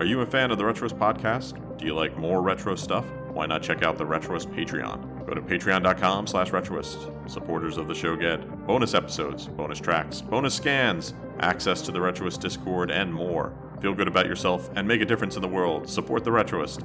Are 0.00 0.06
you 0.06 0.22
a 0.22 0.26
fan 0.26 0.50
of 0.50 0.56
the 0.56 0.64
Retroist 0.64 0.98
podcast? 0.98 1.76
Do 1.76 1.84
you 1.84 1.94
like 1.94 2.16
more 2.16 2.40
retro 2.40 2.76
stuff? 2.76 3.04
Why 3.38 3.46
not 3.46 3.62
check 3.62 3.84
out 3.84 3.98
the 3.98 4.04
Retroist 4.04 4.52
Patreon? 4.52 5.24
Go 5.24 5.32
to 5.32 5.40
patreon.com 5.40 6.26
slash 6.26 6.50
retroist. 6.50 7.30
Supporters 7.30 7.76
of 7.76 7.86
the 7.86 7.94
show 7.94 8.16
get 8.16 8.66
bonus 8.66 8.94
episodes, 8.94 9.46
bonus 9.46 9.78
tracks, 9.78 10.20
bonus 10.20 10.56
scans, 10.56 11.14
access 11.38 11.80
to 11.82 11.92
the 11.92 12.00
Retroist 12.00 12.40
Discord, 12.40 12.90
and 12.90 13.14
more. 13.14 13.54
Feel 13.80 13.94
good 13.94 14.08
about 14.08 14.26
yourself 14.26 14.68
and 14.74 14.88
make 14.88 15.02
a 15.02 15.04
difference 15.04 15.36
in 15.36 15.42
the 15.42 15.46
world. 15.46 15.88
Support 15.88 16.24
the 16.24 16.32
Retroist. 16.32 16.82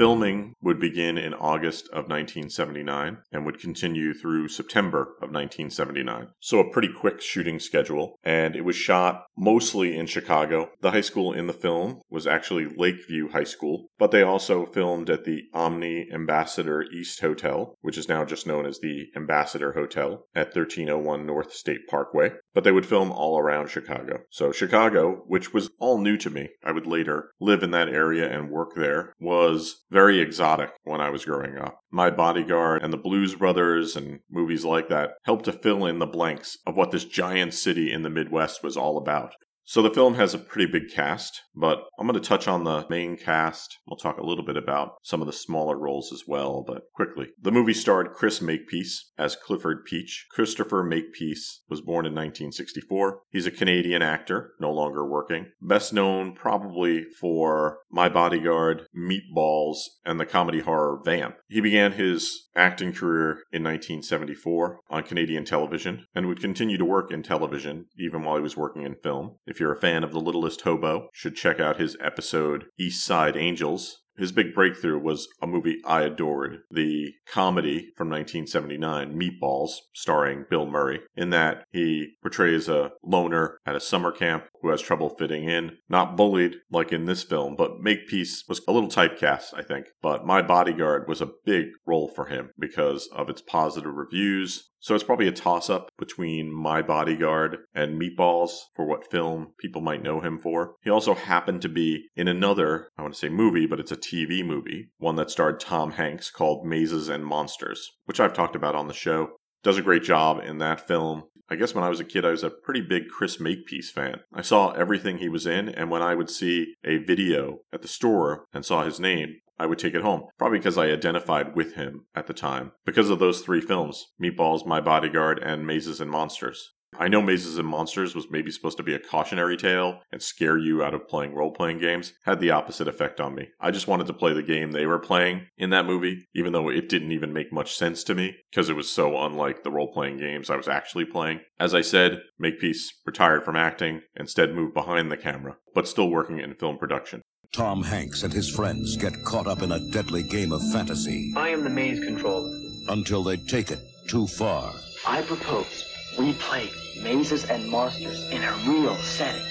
Filming 0.00 0.54
would 0.62 0.80
begin 0.80 1.18
in 1.18 1.34
August 1.34 1.88
of 1.88 2.08
1979 2.08 3.18
and 3.32 3.44
would 3.44 3.60
continue 3.60 4.14
through 4.14 4.48
September 4.48 5.02
of 5.20 5.30
1979. 5.30 6.28
So 6.40 6.58
a 6.58 6.70
pretty 6.70 6.88
quick 6.88 7.20
shooting 7.20 7.60
schedule, 7.60 8.18
and 8.24 8.56
it 8.56 8.64
was 8.64 8.76
shot 8.76 9.26
mostly 9.36 9.94
in 9.94 10.06
Chicago. 10.06 10.70
The 10.80 10.92
high 10.92 11.02
school 11.02 11.34
in 11.34 11.48
the 11.48 11.52
film 11.52 12.00
was 12.08 12.26
actually 12.26 12.66
Lakeview 12.74 13.28
High 13.28 13.44
School, 13.44 13.88
but 13.98 14.10
they 14.10 14.22
also 14.22 14.64
filmed 14.64 15.10
at 15.10 15.24
the 15.24 15.42
Omni 15.52 16.08
Ambassador 16.10 16.82
East 16.84 17.20
Hotel, 17.20 17.76
which 17.82 17.98
is 17.98 18.08
now 18.08 18.24
just 18.24 18.46
known 18.46 18.64
as 18.64 18.78
the 18.78 19.08
Ambassador 19.14 19.72
Hotel 19.72 20.24
at 20.34 20.56
1301 20.56 21.26
North 21.26 21.52
State 21.52 21.86
Parkway. 21.90 22.32
But 22.54 22.64
they 22.64 22.72
would 22.72 22.86
film 22.86 23.12
all 23.12 23.38
around 23.38 23.68
Chicago. 23.68 24.20
So 24.30 24.50
Chicago, 24.50 25.24
which 25.26 25.52
was 25.52 25.68
all 25.78 25.98
new 25.98 26.16
to 26.16 26.30
me, 26.30 26.48
I 26.64 26.72
would 26.72 26.86
later 26.86 27.32
live 27.38 27.62
in 27.62 27.70
that 27.72 27.90
area 27.90 28.26
and 28.26 28.50
work 28.50 28.70
there, 28.74 29.14
was 29.20 29.82
very 29.90 30.20
exotic 30.20 30.70
when 30.84 31.00
I 31.00 31.10
was 31.10 31.24
growing 31.24 31.58
up. 31.58 31.80
My 31.90 32.10
Bodyguard 32.10 32.82
and 32.82 32.92
the 32.92 32.96
Blues 32.98 33.34
Brothers 33.34 33.96
and 33.96 34.20
movies 34.30 34.64
like 34.64 34.88
that 34.88 35.14
helped 35.24 35.44
to 35.46 35.52
fill 35.52 35.86
in 35.86 35.98
the 35.98 36.06
blanks 36.06 36.58
of 36.66 36.76
what 36.76 36.90
this 36.90 37.04
giant 37.04 37.54
city 37.54 37.92
in 37.92 38.02
the 38.02 38.10
Midwest 38.10 38.62
was 38.62 38.76
all 38.76 38.96
about. 38.96 39.34
So 39.70 39.82
the 39.82 39.94
film 39.94 40.14
has 40.14 40.34
a 40.34 40.38
pretty 40.38 40.68
big 40.68 40.90
cast, 40.90 41.42
but 41.54 41.84
I'm 41.96 42.04
going 42.08 42.20
to 42.20 42.28
touch 42.28 42.48
on 42.48 42.64
the 42.64 42.84
main 42.90 43.16
cast. 43.16 43.78
We'll 43.86 43.96
talk 43.96 44.18
a 44.18 44.26
little 44.26 44.44
bit 44.44 44.56
about 44.56 44.94
some 45.04 45.20
of 45.20 45.28
the 45.28 45.32
smaller 45.32 45.78
roles 45.78 46.12
as 46.12 46.24
well, 46.26 46.64
but 46.66 46.82
quickly. 46.92 47.28
The 47.40 47.52
movie 47.52 47.72
starred 47.72 48.10
Chris 48.10 48.40
Makepeace 48.40 49.12
as 49.16 49.36
Clifford 49.36 49.86
Peache. 49.86 50.24
Christopher 50.32 50.82
Makepeace 50.82 51.62
was 51.68 51.82
born 51.82 52.04
in 52.04 52.12
1964. 52.14 53.20
He's 53.30 53.46
a 53.46 53.52
Canadian 53.52 54.02
actor, 54.02 54.54
no 54.58 54.72
longer 54.72 55.06
working. 55.06 55.52
Best 55.62 55.92
known 55.92 56.34
probably 56.34 57.04
for 57.20 57.78
My 57.92 58.08
Bodyguard, 58.08 58.88
Meatballs, 58.92 59.76
and 60.04 60.18
the 60.18 60.26
comedy 60.26 60.62
horror 60.62 61.00
Vamp. 61.04 61.36
He 61.48 61.60
began 61.60 61.92
his 61.92 62.48
acting 62.56 62.92
career 62.92 63.44
in 63.52 63.62
1974 63.62 64.80
on 64.90 65.04
Canadian 65.04 65.44
television 65.44 66.06
and 66.12 66.26
would 66.26 66.40
continue 66.40 66.76
to 66.76 66.84
work 66.84 67.12
in 67.12 67.22
television 67.22 67.86
even 67.96 68.24
while 68.24 68.34
he 68.34 68.42
was 68.42 68.56
working 68.56 68.82
in 68.82 68.96
film. 68.96 69.36
If 69.46 69.59
you're 69.60 69.74
a 69.74 69.80
fan 69.80 70.02
of 70.02 70.12
The 70.12 70.20
Littlest 70.20 70.62
Hobo, 70.62 71.08
should 71.12 71.36
check 71.36 71.60
out 71.60 71.78
his 71.78 71.96
episode 72.00 72.64
East 72.78 73.04
Side 73.04 73.36
Angels. 73.36 73.98
His 74.16 74.32
big 74.32 74.54
breakthrough 74.54 74.98
was 74.98 75.28
a 75.40 75.46
movie 75.46 75.80
I 75.86 76.02
adored, 76.02 76.58
the 76.70 77.12
comedy 77.26 77.92
from 77.96 78.10
1979, 78.10 79.18
Meatballs, 79.18 79.70
starring 79.94 80.44
Bill 80.50 80.66
Murray. 80.66 81.00
In 81.16 81.30
that, 81.30 81.64
he 81.72 82.16
portrays 82.20 82.68
a 82.68 82.92
loner 83.02 83.58
at 83.64 83.76
a 83.76 83.80
summer 83.80 84.12
camp 84.12 84.44
who 84.60 84.68
has 84.68 84.82
trouble 84.82 85.08
fitting 85.08 85.48
in, 85.48 85.78
not 85.88 86.18
bullied 86.18 86.56
like 86.70 86.92
in 86.92 87.06
this 87.06 87.22
film, 87.22 87.56
but 87.56 87.80
Makepeace 87.80 88.44
was 88.46 88.60
a 88.68 88.72
little 88.72 88.90
typecast, 88.90 89.54
I 89.54 89.62
think. 89.62 89.86
But 90.02 90.26
My 90.26 90.42
Bodyguard 90.42 91.08
was 91.08 91.22
a 91.22 91.30
big 91.46 91.68
role 91.86 92.08
for 92.08 92.26
him 92.26 92.50
because 92.58 93.08
of 93.14 93.30
its 93.30 93.40
positive 93.40 93.94
reviews, 93.94 94.70
so 94.80 94.94
it's 94.94 95.04
probably 95.04 95.28
a 95.28 95.32
toss 95.32 95.68
up 95.68 95.90
between 95.98 96.52
My 96.52 96.82
Bodyguard 96.82 97.58
and 97.74 98.00
Meatballs 98.00 98.52
for 98.74 98.86
what 98.86 99.10
film 99.10 99.52
people 99.58 99.82
might 99.82 100.02
know 100.02 100.20
him 100.20 100.38
for. 100.38 100.74
He 100.82 100.90
also 100.90 101.14
happened 101.14 101.62
to 101.62 101.68
be 101.68 102.06
in 102.16 102.28
another, 102.28 102.88
I 102.96 103.02
want 103.02 103.14
to 103.14 103.20
say 103.20 103.28
movie, 103.28 103.66
but 103.66 103.78
it's 103.78 103.92
a 103.92 103.96
TV 103.96 104.44
movie, 104.44 104.88
one 104.98 105.16
that 105.16 105.30
starred 105.30 105.60
Tom 105.60 105.92
Hanks 105.92 106.30
called 106.30 106.66
Mazes 106.66 107.08
and 107.08 107.24
Monsters, 107.24 107.90
which 108.06 108.20
I've 108.20 108.32
talked 108.32 108.56
about 108.56 108.74
on 108.74 108.88
the 108.88 108.94
show. 108.94 109.32
Does 109.62 109.76
a 109.76 109.82
great 109.82 110.02
job 110.02 110.40
in 110.42 110.58
that 110.58 110.88
film. 110.88 111.24
I 111.50 111.56
guess 111.56 111.74
when 111.74 111.82
I 111.82 111.88
was 111.88 111.98
a 111.98 112.04
kid, 112.04 112.24
I 112.24 112.30
was 112.30 112.44
a 112.44 112.50
pretty 112.50 112.80
big 112.80 113.08
Chris 113.08 113.40
Makepeace 113.40 113.90
fan. 113.90 114.20
I 114.32 114.40
saw 114.40 114.70
everything 114.70 115.18
he 115.18 115.28
was 115.28 115.46
in, 115.46 115.68
and 115.68 115.90
when 115.90 116.00
I 116.00 116.14
would 116.14 116.30
see 116.30 116.74
a 116.84 116.98
video 116.98 117.58
at 117.72 117.82
the 117.82 117.88
store 117.88 118.44
and 118.54 118.64
saw 118.64 118.84
his 118.84 119.00
name, 119.00 119.40
I 119.58 119.66
would 119.66 119.78
take 119.78 119.94
it 119.94 120.02
home. 120.02 120.22
Probably 120.38 120.58
because 120.58 120.78
I 120.78 120.86
identified 120.86 121.56
with 121.56 121.74
him 121.74 122.06
at 122.14 122.28
the 122.28 122.32
time. 122.32 122.72
Because 122.86 123.10
of 123.10 123.18
those 123.18 123.40
three 123.40 123.60
films 123.60 124.06
Meatballs, 124.22 124.64
My 124.64 124.80
Bodyguard, 124.80 125.40
and 125.42 125.66
Mazes 125.66 126.00
and 126.00 126.10
Monsters. 126.10 126.72
I 126.98 127.08
know 127.08 127.22
Mazes 127.22 127.56
and 127.56 127.68
Monsters 127.68 128.14
was 128.14 128.26
maybe 128.30 128.50
supposed 128.50 128.76
to 128.78 128.82
be 128.82 128.94
a 128.94 128.98
cautionary 128.98 129.56
tale 129.56 130.00
and 130.12 130.20
scare 130.20 130.58
you 130.58 130.82
out 130.82 130.92
of 130.92 131.08
playing 131.08 131.34
role 131.34 131.52
playing 131.52 131.78
games. 131.78 132.12
Had 132.24 132.40
the 132.40 132.50
opposite 132.50 132.88
effect 132.88 133.20
on 133.20 133.34
me. 133.34 133.48
I 133.60 133.70
just 133.70 133.86
wanted 133.86 134.06
to 134.08 134.12
play 134.12 134.32
the 134.32 134.42
game 134.42 134.72
they 134.72 134.86
were 134.86 134.98
playing 134.98 135.46
in 135.56 135.70
that 135.70 135.86
movie, 135.86 136.26
even 136.34 136.52
though 136.52 136.68
it 136.68 136.88
didn't 136.88 137.12
even 137.12 137.32
make 137.32 137.52
much 137.52 137.76
sense 137.76 138.02
to 138.04 138.14
me 138.14 138.36
because 138.50 138.68
it 138.68 138.76
was 138.76 138.90
so 138.90 139.16
unlike 139.22 139.62
the 139.62 139.70
role 139.70 139.92
playing 139.92 140.18
games 140.18 140.50
I 140.50 140.56
was 140.56 140.68
actually 140.68 141.04
playing. 141.04 141.40
As 141.58 141.74
I 141.74 141.80
said, 141.80 142.22
Makepeace 142.38 142.92
retired 143.06 143.44
from 143.44 143.56
acting, 143.56 144.02
instead 144.16 144.52
moved 144.54 144.74
behind 144.74 145.10
the 145.10 145.16
camera, 145.16 145.56
but 145.74 145.88
still 145.88 146.10
working 146.10 146.38
in 146.40 146.54
film 146.54 146.76
production. 146.76 147.22
Tom 147.52 147.82
Hanks 147.84 148.22
and 148.24 148.32
his 148.32 148.48
friends 148.48 148.96
get 148.96 149.24
caught 149.24 149.46
up 149.46 149.62
in 149.62 149.72
a 149.72 149.90
deadly 149.90 150.22
game 150.22 150.52
of 150.52 150.60
fantasy 150.72 151.32
I 151.36 151.48
am 151.48 151.64
the 151.64 151.70
maze 151.70 151.98
controller. 152.04 152.50
until 152.88 153.22
they 153.22 153.36
take 153.36 153.70
it 153.70 153.80
too 154.08 154.26
far. 154.26 154.72
I 155.06 155.22
propose 155.22 155.84
we 156.18 156.34
play 156.34 156.70
mazes 157.02 157.44
and 157.44 157.68
monsters 157.68 158.22
in 158.30 158.42
a 158.42 158.52
real 158.66 158.96
setting. 158.98 159.44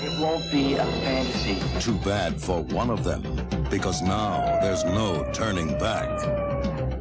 It 0.00 0.20
won't 0.20 0.50
be 0.50 0.74
a 0.74 0.84
fantasy. 0.84 1.60
Too 1.80 1.98
bad 1.98 2.40
for 2.40 2.62
one 2.62 2.90
of 2.90 3.04
them, 3.04 3.22
because 3.70 4.02
now 4.02 4.58
there's 4.60 4.84
no 4.84 5.28
turning 5.32 5.76
back. 5.78 6.47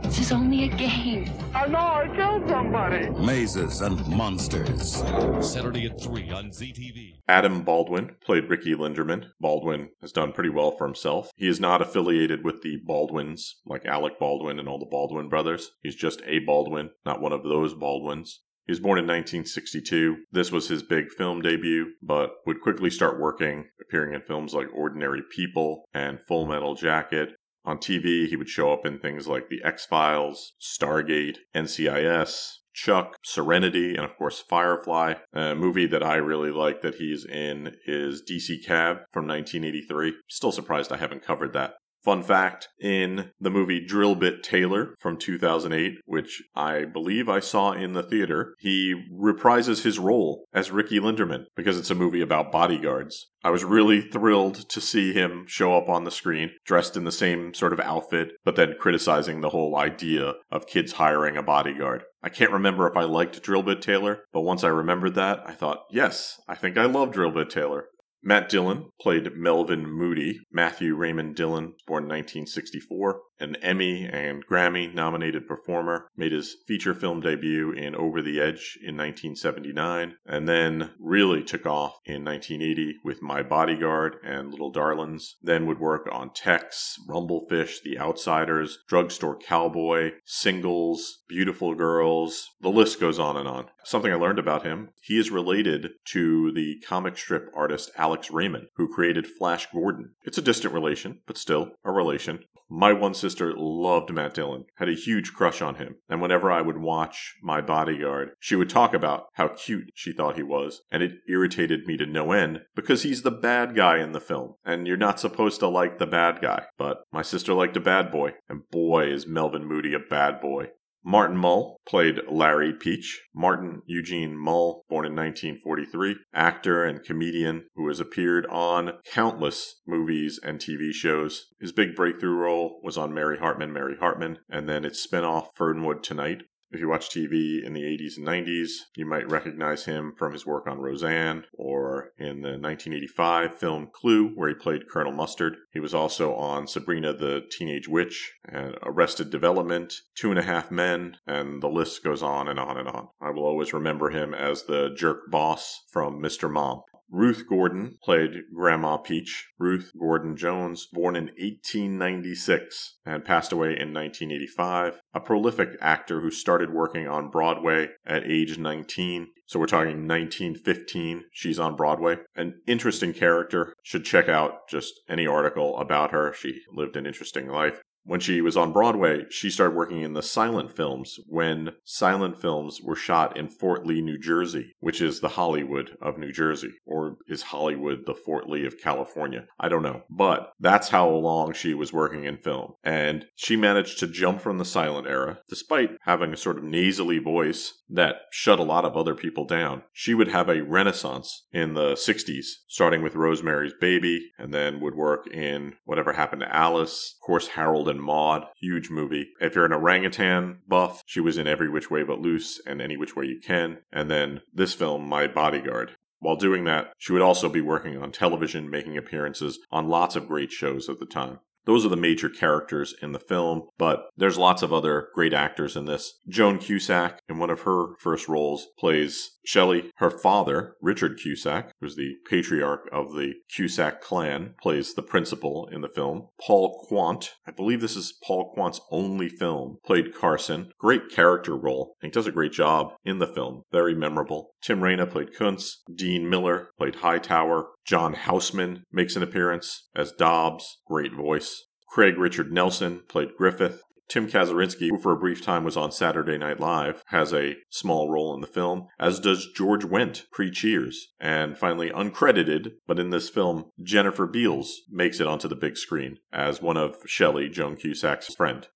This 0.07 0.19
is 0.19 0.31
only 0.31 0.63
a 0.63 0.67
game. 0.69 1.29
I 1.53 1.67
know 1.67 1.79
I 1.79 2.07
killed 2.15 2.47
somebody. 2.49 3.09
Mazes 3.09 3.81
and 3.81 4.07
monsters. 4.07 5.03
Saturday 5.41 5.85
at 5.87 5.99
3 5.99 6.31
on 6.31 6.49
ZTV. 6.51 7.15
Adam 7.27 7.61
Baldwin 7.61 8.15
played 8.23 8.49
Ricky 8.49 8.73
Linderman. 8.73 9.25
Baldwin 9.41 9.89
has 9.99 10.13
done 10.13 10.31
pretty 10.31 10.49
well 10.49 10.71
for 10.71 10.87
himself. 10.87 11.29
He 11.35 11.49
is 11.49 11.59
not 11.59 11.81
affiliated 11.81 12.45
with 12.45 12.61
the 12.61 12.77
Baldwins, 12.85 13.57
like 13.65 13.85
Alec 13.85 14.17
Baldwin 14.17 14.59
and 14.59 14.69
all 14.69 14.79
the 14.79 14.85
Baldwin 14.85 15.27
brothers. 15.27 15.71
He's 15.83 15.95
just 15.95 16.21
a 16.25 16.39
Baldwin, 16.39 16.91
not 17.05 17.19
one 17.19 17.33
of 17.33 17.43
those 17.43 17.73
Baldwins. 17.73 18.39
He 18.65 18.71
was 18.71 18.79
born 18.79 18.99
in 18.99 19.05
1962. 19.05 20.19
This 20.31 20.53
was 20.53 20.69
his 20.69 20.83
big 20.83 21.09
film 21.11 21.41
debut, 21.41 21.93
but 22.01 22.31
would 22.45 22.61
quickly 22.61 22.89
start 22.89 23.19
working, 23.19 23.65
appearing 23.81 24.13
in 24.13 24.21
films 24.21 24.53
like 24.53 24.67
Ordinary 24.73 25.21
People 25.35 25.83
and 25.93 26.19
Full 26.29 26.45
Metal 26.45 26.75
Jacket. 26.75 27.35
On 27.67 27.77
TV, 27.77 28.29
he 28.29 28.37
would 28.37 28.47
show 28.47 28.71
up 28.71 28.85
in 28.85 28.97
things 28.97 29.27
like 29.27 29.49
The 29.49 29.61
X 29.61 29.85
Files, 29.85 30.53
Stargate, 30.61 31.39
NCIS, 31.53 32.59
Chuck, 32.73 33.17
Serenity, 33.25 33.95
and 33.95 34.05
of 34.05 34.15
course 34.15 34.39
Firefly. 34.39 35.15
A 35.33 35.53
movie 35.53 35.85
that 35.87 36.01
I 36.01 36.15
really 36.15 36.49
like 36.49 36.81
that 36.81 36.95
he's 36.95 37.25
in 37.25 37.75
is 37.85 38.23
DC 38.23 38.65
Cab 38.65 38.99
from 39.11 39.27
1983. 39.27 40.13
Still 40.29 40.53
surprised 40.53 40.93
I 40.93 40.97
haven't 40.97 41.25
covered 41.25 41.51
that. 41.53 41.73
Fun 42.07 42.23
fact 42.23 42.69
in 42.79 43.31
the 43.37 43.49
movie 43.49 43.85
Drill 43.85 44.15
Bit 44.15 44.41
Taylor 44.41 44.95
from 44.97 45.17
2008, 45.17 45.95
which 46.05 46.41
I 46.55 46.85
believe 46.85 47.27
I 47.27 47.41
saw 47.41 47.73
in 47.73 47.91
the 47.91 48.01
theater, 48.01 48.55
he 48.59 48.95
reprises 49.13 49.83
his 49.83 49.99
role 49.99 50.45
as 50.53 50.71
Ricky 50.71 51.01
Linderman 51.01 51.47
because 51.53 51.77
it's 51.77 51.91
a 51.91 51.95
movie 51.95 52.21
about 52.21 52.49
bodyguards. 52.49 53.27
I 53.43 53.49
was 53.49 53.65
really 53.65 53.99
thrilled 53.99 54.69
to 54.69 54.79
see 54.79 55.11
him 55.11 55.43
show 55.49 55.75
up 55.75 55.89
on 55.89 56.05
the 56.05 56.09
screen 56.09 56.51
dressed 56.65 56.95
in 56.95 57.03
the 57.03 57.11
same 57.11 57.53
sort 57.53 57.73
of 57.73 57.81
outfit, 57.81 58.31
but 58.45 58.55
then 58.55 58.75
criticizing 58.79 59.41
the 59.41 59.49
whole 59.49 59.75
idea 59.75 60.35
of 60.49 60.65
kids 60.65 60.93
hiring 60.93 61.35
a 61.35 61.43
bodyguard. 61.43 62.03
I 62.23 62.29
can't 62.29 62.53
remember 62.53 62.87
if 62.87 62.95
I 62.95 63.03
liked 63.03 63.43
Drill 63.43 63.63
Bit 63.63 63.81
Taylor, 63.81 64.19
but 64.31 64.43
once 64.43 64.63
I 64.63 64.69
remembered 64.69 65.15
that, 65.15 65.41
I 65.45 65.51
thought, 65.51 65.83
yes, 65.91 66.39
I 66.47 66.55
think 66.55 66.77
I 66.77 66.85
love 66.85 67.11
Drill 67.11 67.31
Bit 67.31 67.49
Taylor. 67.49 67.87
Matt 68.23 68.49
Dillon 68.49 68.89
played 68.99 69.35
Melvin 69.35 69.87
Moody. 69.87 70.39
Matthew 70.51 70.95
Raymond 70.95 71.35
Dillon, 71.35 71.75
born 71.85 72.03
1964, 72.03 73.21
an 73.39 73.55
Emmy 73.57 74.05
and 74.05 74.45
Grammy 74.45 74.93
nominated 74.93 75.47
performer, 75.47 76.07
made 76.15 76.31
his 76.31 76.55
feature 76.65 76.93
film 76.93 77.21
debut 77.21 77.71
in 77.71 77.95
Over 77.95 78.21
the 78.21 78.39
Edge 78.39 78.77
in 78.81 78.97
1979, 78.97 80.15
and 80.25 80.47
then 80.47 80.91
really 80.99 81.43
took 81.43 81.65
off 81.65 81.99
in 82.05 82.23
1980 82.25 82.97
with 83.03 83.21
My 83.21 83.43
Bodyguard 83.43 84.17
and 84.23 84.51
Little 84.51 84.71
Darlings. 84.71 85.35
Then 85.41 85.65
would 85.67 85.79
work 85.79 86.07
on 86.11 86.31
Tex, 86.33 86.97
Rumblefish, 87.07 87.81
The 87.83 87.99
Outsiders, 87.99 88.79
Drugstore 88.87 89.37
Cowboy, 89.37 90.11
Singles, 90.25 91.23
Beautiful 91.27 91.75
Girls. 91.75 92.49
The 92.61 92.69
list 92.69 92.99
goes 92.99 93.19
on 93.19 93.37
and 93.37 93.47
on. 93.47 93.67
Something 93.83 94.11
I 94.11 94.15
learned 94.15 94.39
about 94.39 94.63
him 94.63 94.89
he 95.01 95.17
is 95.17 95.31
related 95.31 95.91
to 96.05 96.51
the 96.51 96.81
comic 96.85 97.17
strip 97.17 97.49
artist 97.55 97.91
Alex 97.97 98.29
Raymond, 98.29 98.67
who 98.75 98.93
created 98.93 99.25
Flash 99.25 99.67
Gordon. 99.71 100.11
It's 100.25 100.37
a 100.37 100.41
distant 100.41 100.73
relation, 100.73 101.21
but 101.25 101.37
still 101.37 101.71
a 101.85 101.91
relation. 101.91 102.39
My 102.69 102.91
one 102.91 103.13
loved 103.57 104.13
Matt 104.13 104.33
Dillon, 104.33 104.65
had 104.75 104.89
a 104.89 104.93
huge 104.93 105.33
crush 105.33 105.61
on 105.61 105.75
him, 105.75 105.95
and 106.09 106.21
whenever 106.21 106.51
I 106.51 106.61
would 106.61 106.77
watch 106.77 107.35
My 107.41 107.61
Bodyguard, 107.61 108.31
she 108.39 108.55
would 108.55 108.69
talk 108.69 108.93
about 108.93 109.27
how 109.33 109.49
cute 109.49 109.91
she 109.95 110.13
thought 110.13 110.35
he 110.35 110.43
was, 110.43 110.81
and 110.91 111.03
it 111.03 111.19
irritated 111.27 111.85
me 111.85 111.97
to 111.97 112.05
no 112.05 112.31
end 112.31 112.61
because 112.75 113.03
he's 113.03 113.23
the 113.23 113.31
bad 113.31 113.75
guy 113.75 113.99
in 113.99 114.11
the 114.11 114.19
film, 114.19 114.55
and 114.65 114.87
you're 114.87 114.97
not 114.97 115.19
supposed 115.19 115.59
to 115.59 115.67
like 115.67 115.99
the 115.99 116.07
bad 116.07 116.41
guy. 116.41 116.65
But 116.77 117.03
my 117.11 117.21
sister 117.21 117.53
liked 117.53 117.77
a 117.77 117.81
bad 117.81 118.11
boy, 118.11 118.33
and 118.47 118.69
boy 118.69 119.11
is 119.11 119.27
Melvin 119.27 119.65
Moody 119.65 119.93
a 119.93 119.99
bad 119.99 120.39
boy. 120.39 120.67
Martin 121.09 121.37
Mull 121.37 121.79
played 121.87 122.19
Larry 122.29 122.73
Peache. 122.73 123.19
Martin 123.33 123.81
Eugene 123.85 124.35
Mull, 124.35 124.83
born 124.89 125.05
in 125.05 125.15
1943, 125.15 126.17
actor 126.33 126.83
and 126.83 127.01
comedian 127.01 127.65
who 127.75 127.87
has 127.87 128.01
appeared 128.01 128.45
on 128.47 128.91
countless 129.09 129.79
movies 129.87 130.37
and 130.43 130.59
TV 130.59 130.91
shows. 130.91 131.45
His 131.61 131.71
big 131.71 131.95
breakthrough 131.95 132.35
role 132.35 132.81
was 132.83 132.97
on 132.97 133.13
Mary 133.13 133.37
Hartman, 133.37 133.71
Mary 133.71 133.95
Hartman, 133.97 134.39
and 134.49 134.67
then 134.67 134.83
its 134.83 135.07
spinoff 135.07 135.55
Fernwood 135.55 136.03
Tonight. 136.03 136.41
If 136.69 136.81
you 136.81 136.89
watch 136.89 137.09
TV 137.09 137.63
in 137.63 137.73
the 137.73 137.83
80s 137.83 138.17
and 138.17 138.27
90s, 138.27 138.71
you 138.95 139.05
might 139.05 139.31
recognize 139.31 139.85
him 139.85 140.13
from 140.17 140.33
his 140.33 140.45
work 140.45 140.67
on 140.67 140.79
Roseanne 140.79 141.45
or 141.53 142.11
in 142.17 142.41
the 142.41 142.57
1985 142.59 143.57
film 143.57 143.87
Clue, 143.93 144.29
where 144.35 144.49
he 144.49 144.55
played 144.55 144.89
Colonel 144.89 145.13
Mustard. 145.13 145.55
He 145.71 145.79
was 145.79 145.93
also 145.93 146.35
on 146.35 146.67
Sabrina 146.67 147.13
the 147.13 147.45
Teenage 147.49 147.87
Witch 147.87 148.33
and 148.45 148.75
Arrested 148.83 149.29
Development, 149.29 149.93
Two 150.15 150.29
and 150.29 150.39
a 150.39 150.43
Half 150.43 150.69
Men, 150.69 151.17
and 151.25 151.63
the 151.63 151.69
list 151.69 152.03
goes 152.03 152.21
on 152.21 152.49
and 152.49 152.59
on 152.59 152.77
and 152.77 152.89
on. 152.89 153.07
I 153.21 153.29
will 153.29 153.45
always 153.45 153.71
remember 153.71 154.09
him 154.09 154.33
as 154.33 154.63
the 154.63 154.93
jerk 154.93 155.31
boss 155.31 155.83
from 155.89 156.21
Mr. 156.21 156.51
Mom. 156.51 156.81
Ruth 157.09 157.45
Gordon 157.47 157.97
played 158.03 158.43
Grandma 158.53 158.97
Peache. 158.97 159.45
Ruth 159.57 159.91
Gordon 159.97 160.35
Jones, 160.35 160.87
born 160.91 161.15
in 161.15 161.25
1896 161.37 162.97
and 163.05 163.23
passed 163.23 163.51
away 163.51 163.69
in 163.69 163.93
1985. 163.93 164.99
A 165.13 165.19
prolific 165.19 165.77
actor 165.79 166.19
who 166.21 166.31
started 166.31 166.73
working 166.73 167.07
on 167.07 167.29
Broadway 167.29 167.89
at 168.05 168.29
age 168.29 168.57
19. 168.57 169.27
So 169.45 169.59
we're 169.59 169.67
talking 169.67 170.07
1915. 170.07 171.23
She's 171.31 171.59
on 171.59 171.77
Broadway. 171.77 172.17
An 172.35 172.59
interesting 172.67 173.13
character. 173.13 173.73
Should 173.83 174.03
check 174.03 174.27
out 174.27 174.67
just 174.69 174.99
any 175.07 175.25
article 175.25 175.77
about 175.77 176.11
her. 176.11 176.33
She 176.33 176.61
lived 176.73 176.97
an 176.97 177.05
interesting 177.05 177.47
life 177.47 177.81
when 178.07 178.19
she 178.21 178.41
was 178.41 178.57
on 178.57 178.71
Broadway, 178.71 179.25
she 179.29 179.49
started 179.49 179.75
working 179.75 180.01
in 180.01 180.13
the 180.13 180.23
silent 180.23 180.75
films 180.75 181.19
when 181.27 181.71
silent 181.83 182.41
films 182.41 182.81
were 182.81 182.95
shot 182.95 183.37
in 183.37 183.49
Fort 183.49 183.85
Lee, 183.85 184.01
New 184.01 184.17
Jersey, 184.17 184.75
which 184.79 185.01
is 185.01 185.19
the 185.19 185.29
Hollywood 185.29 185.97
of 186.01 186.17
New 186.17 186.31
Jersey. 186.31 186.71
Or 186.85 187.17
is 187.27 187.43
Hollywood 187.43 188.05
the 188.05 188.15
Fort 188.15 188.49
Lee 188.49 188.65
of 188.65 188.79
California? 188.81 189.45
I 189.59 189.67
don't 189.67 189.83
know. 189.83 190.03
But 190.09 190.51
that's 190.59 190.89
how 190.89 191.09
long 191.09 191.53
she 191.53 191.73
was 191.73 191.91
working 191.91 192.23
in 192.23 192.37
film. 192.37 192.73
And 192.83 193.25
she 193.35 193.57
managed 193.57 193.99
to 193.99 194.07
jump 194.07 194.41
from 194.41 194.57
the 194.57 194.65
silent 194.65 195.07
era, 195.07 195.39
despite 195.49 195.97
having 196.03 196.31
a 196.31 196.37
sort 196.37 196.57
of 196.57 196.63
nasally 196.63 197.19
voice 197.19 197.73
that 197.89 198.21
shut 198.31 198.59
a 198.59 198.63
lot 198.63 198.85
of 198.85 198.95
other 198.95 199.15
people 199.15 199.45
down. 199.45 199.83
She 199.91 200.13
would 200.13 200.29
have 200.29 200.49
a 200.49 200.63
renaissance 200.63 201.45
in 201.51 201.73
the 201.73 201.93
60s, 201.93 202.45
starting 202.67 203.01
with 203.01 203.15
Rosemary's 203.15 203.73
Baby, 203.79 204.31
and 204.37 204.53
then 204.53 204.79
would 204.79 204.95
work 204.95 205.27
in 205.27 205.73
Whatever 205.83 206.13
Happened 206.13 206.41
to 206.41 206.55
Alice, 206.55 207.15
of 207.21 207.25
course, 207.25 207.49
Harold 207.49 207.89
and 207.89 207.96
Maude, 207.99 208.45
huge 208.59 208.89
movie. 208.89 209.29
If 209.39 209.55
you're 209.55 209.65
an 209.65 209.73
orangutan 209.73 210.59
buff, 210.67 211.03
she 211.05 211.19
was 211.19 211.37
in 211.37 211.47
Every 211.47 211.69
Which 211.69 211.89
Way 211.89 212.03
But 212.03 212.19
Loose 212.19 212.61
and 212.65 212.81
Any 212.81 212.97
Which 212.97 213.15
Way 213.15 213.25
You 213.25 213.39
Can, 213.39 213.79
and 213.91 214.09
then 214.09 214.41
this 214.53 214.73
film, 214.73 215.07
My 215.07 215.27
Bodyguard. 215.27 215.95
While 216.19 216.35
doing 216.35 216.63
that, 216.63 216.93
she 216.97 217.13
would 217.13 217.21
also 217.21 217.47
be 217.47 217.61
working 217.61 217.97
on 217.97 218.11
television, 218.11 218.69
making 218.69 218.97
appearances 218.97 219.59
on 219.71 219.87
lots 219.87 220.15
of 220.15 220.27
great 220.27 220.51
shows 220.51 220.89
at 220.89 220.99
the 220.99 221.05
time. 221.05 221.39
Those 221.67 221.85
are 221.85 221.89
the 221.89 221.97
major 221.97 222.29
characters 222.29 222.95
in 223.01 223.11
the 223.11 223.19
film, 223.19 223.67
but 223.77 224.05
there's 224.15 224.37
lots 224.37 224.63
of 224.63 224.71
other 224.71 225.09
great 225.13 225.33
actors 225.33 225.75
in 225.75 225.85
this. 225.85 226.17
Joan 226.27 226.57
Cusack, 226.57 227.19
in 227.27 227.37
one 227.37 227.49
of 227.49 227.61
her 227.61 227.95
first 227.99 228.29
roles, 228.29 228.67
plays 228.79 229.31
Shelley. 229.45 229.91
Her 229.97 230.09
father, 230.09 230.75
Richard 230.81 231.19
Cusack, 231.21 231.73
who's 231.81 231.95
the 231.95 232.15
patriarch 232.29 232.89
of 232.91 233.13
the 233.13 233.33
Cusack 233.53 234.01
clan, 234.01 234.55
plays 234.61 234.93
the 234.93 235.03
principal 235.03 235.67
in 235.71 235.81
the 235.81 235.89
film. 235.89 236.29
Paul 236.41 236.85
Quandt, 236.87 237.31
I 237.45 237.51
believe 237.51 237.81
this 237.81 237.97
is 237.97 238.17
Paul 238.23 238.53
Quandt's 238.53 238.81
only 238.89 239.27
film, 239.27 239.77
played 239.85 240.15
Carson. 240.15 240.71
Great 240.79 241.09
character 241.09 241.55
role. 241.55 241.95
Think 241.99 242.13
does 242.13 242.27
a 242.27 242.31
great 242.31 242.53
job 242.53 242.93
in 243.03 243.19
the 243.19 243.27
film. 243.27 243.63
Very 243.73 243.93
memorable. 243.93 244.51
Tim 244.61 244.79
Raina 244.79 245.09
played 245.09 245.33
Kuntz. 245.33 245.83
Dean 245.93 246.29
Miller 246.29 246.69
played 246.77 246.95
Hightower. 246.95 247.67
John 247.87 248.15
Houseman 248.15 248.83
makes 248.91 249.15
an 249.15 249.23
appearance 249.23 249.87
as 249.95 250.11
Dobbs. 250.11 250.79
Great 250.85 251.13
voice. 251.13 251.63
Craig 251.87 252.17
Richard 252.17 252.51
Nelson 252.51 253.03
played 253.07 253.29
Griffith. 253.37 253.81
Tim 254.09 254.27
Kazurinsky, 254.27 254.89
who 254.89 254.97
for 254.97 255.13
a 255.13 255.17
brief 255.17 255.41
time 255.41 255.63
was 255.63 255.77
on 255.77 255.91
Saturday 255.93 256.37
Night 256.37 256.59
Live, 256.59 257.01
has 257.07 257.33
a 257.33 257.55
small 257.69 258.09
role 258.09 258.33
in 258.33 258.41
the 258.41 258.47
film, 258.47 258.87
as 258.99 259.21
does 259.21 259.47
George 259.55 259.85
Wendt, 259.85 260.23
pre 260.31 260.51
Cheers. 260.51 261.13
And 261.19 261.57
finally, 261.57 261.89
uncredited, 261.89 262.73
but 262.87 262.99
in 262.99 263.09
this 263.09 263.29
film, 263.29 263.71
Jennifer 263.81 264.27
Beals 264.27 264.81
makes 264.89 265.21
it 265.21 265.27
onto 265.27 265.47
the 265.47 265.55
big 265.55 265.77
screen 265.77 266.17
as 266.31 266.61
one 266.61 266.77
of 266.77 266.97
Shelley, 267.05 267.47
Joan 267.49 267.77
Cusack's 267.77 268.33
friend. 268.35 268.67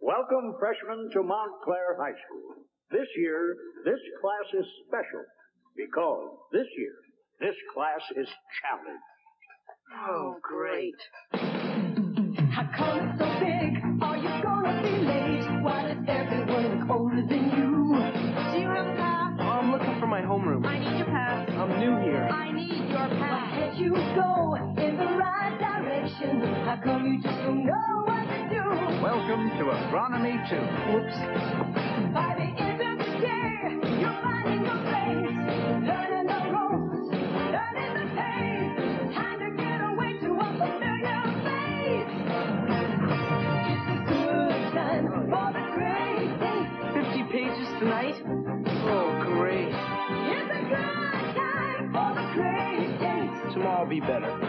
Welcome, 0.00 0.54
freshmen, 0.58 1.10
to 1.12 1.22
Montclair 1.22 1.96
High 1.98 2.18
School. 2.26 2.64
This 2.90 3.08
year, 3.16 3.54
this 3.84 4.00
class 4.20 4.60
is 4.60 4.66
special 4.86 5.24
because 5.76 6.30
this 6.52 6.66
year, 6.76 6.94
this 7.40 7.54
class 7.74 8.00
is 8.16 8.28
challenged. 8.60 9.02
Oh, 10.08 10.36
great. 10.42 10.94
How 12.50 12.68
come 12.76 12.98
it's 13.08 13.18
so 13.18 13.26
big? 13.40 14.02
Are 14.02 14.16
you 14.16 14.42
gonna 14.42 14.82
be 14.82 14.90
late? 15.06 15.62
Why 15.62 15.94
does 15.94 16.04
everyone 16.08 16.90
older 16.90 17.22
than 17.22 17.44
you? 17.56 17.94
Do 18.52 18.58
you 18.58 18.68
have 18.68 18.86
a 18.86 18.96
pass? 18.96 19.40
I'm 19.40 19.70
looking 19.72 20.00
for 20.00 20.06
my 20.06 20.20
homeroom. 20.22 20.66
I 20.66 20.78
need 20.78 20.98
your 20.98 21.06
pass. 21.06 21.48
I'm 21.50 21.78
new 21.78 21.96
here. 22.04 22.28
I 22.30 22.52
need 22.52 22.88
your 22.90 23.08
pass. 23.08 23.30
Why 23.30 23.50
can't 23.54 23.76
you 23.78 23.92
go 23.92 24.54
in 24.82 24.96
the 24.96 25.06
right 25.06 25.56
direction? 25.58 26.40
How 26.64 26.80
come 26.82 27.06
you 27.06 27.22
just 27.22 27.38
don't 27.38 27.64
know 27.64 28.02
what 28.04 28.24
to 28.26 28.48
do? 28.50 29.02
Welcome 29.02 29.50
to 29.58 29.64
Agronomy 29.78 30.36
2. 30.50 30.56
Whoops. 30.92 31.18
By 32.12 32.34
the 32.34 32.48
end 32.62 32.80
of 32.82 32.98
the 32.98 33.12
day, 33.20 34.00
you're 34.00 34.18
finding 34.22 34.57
50 47.78 47.90
pages 47.90 48.18
tonight? 48.18 48.22
Oh, 48.84 49.22
great. 49.24 49.68
It's 49.68 50.50
a 50.50 50.62
good 50.68 51.34
time 51.36 51.92
for 51.92 52.14
the 52.14 52.26
great. 52.34 53.52
Tomorrow 53.52 53.82
will 53.82 53.90
be 53.90 54.00
better. 54.00 54.47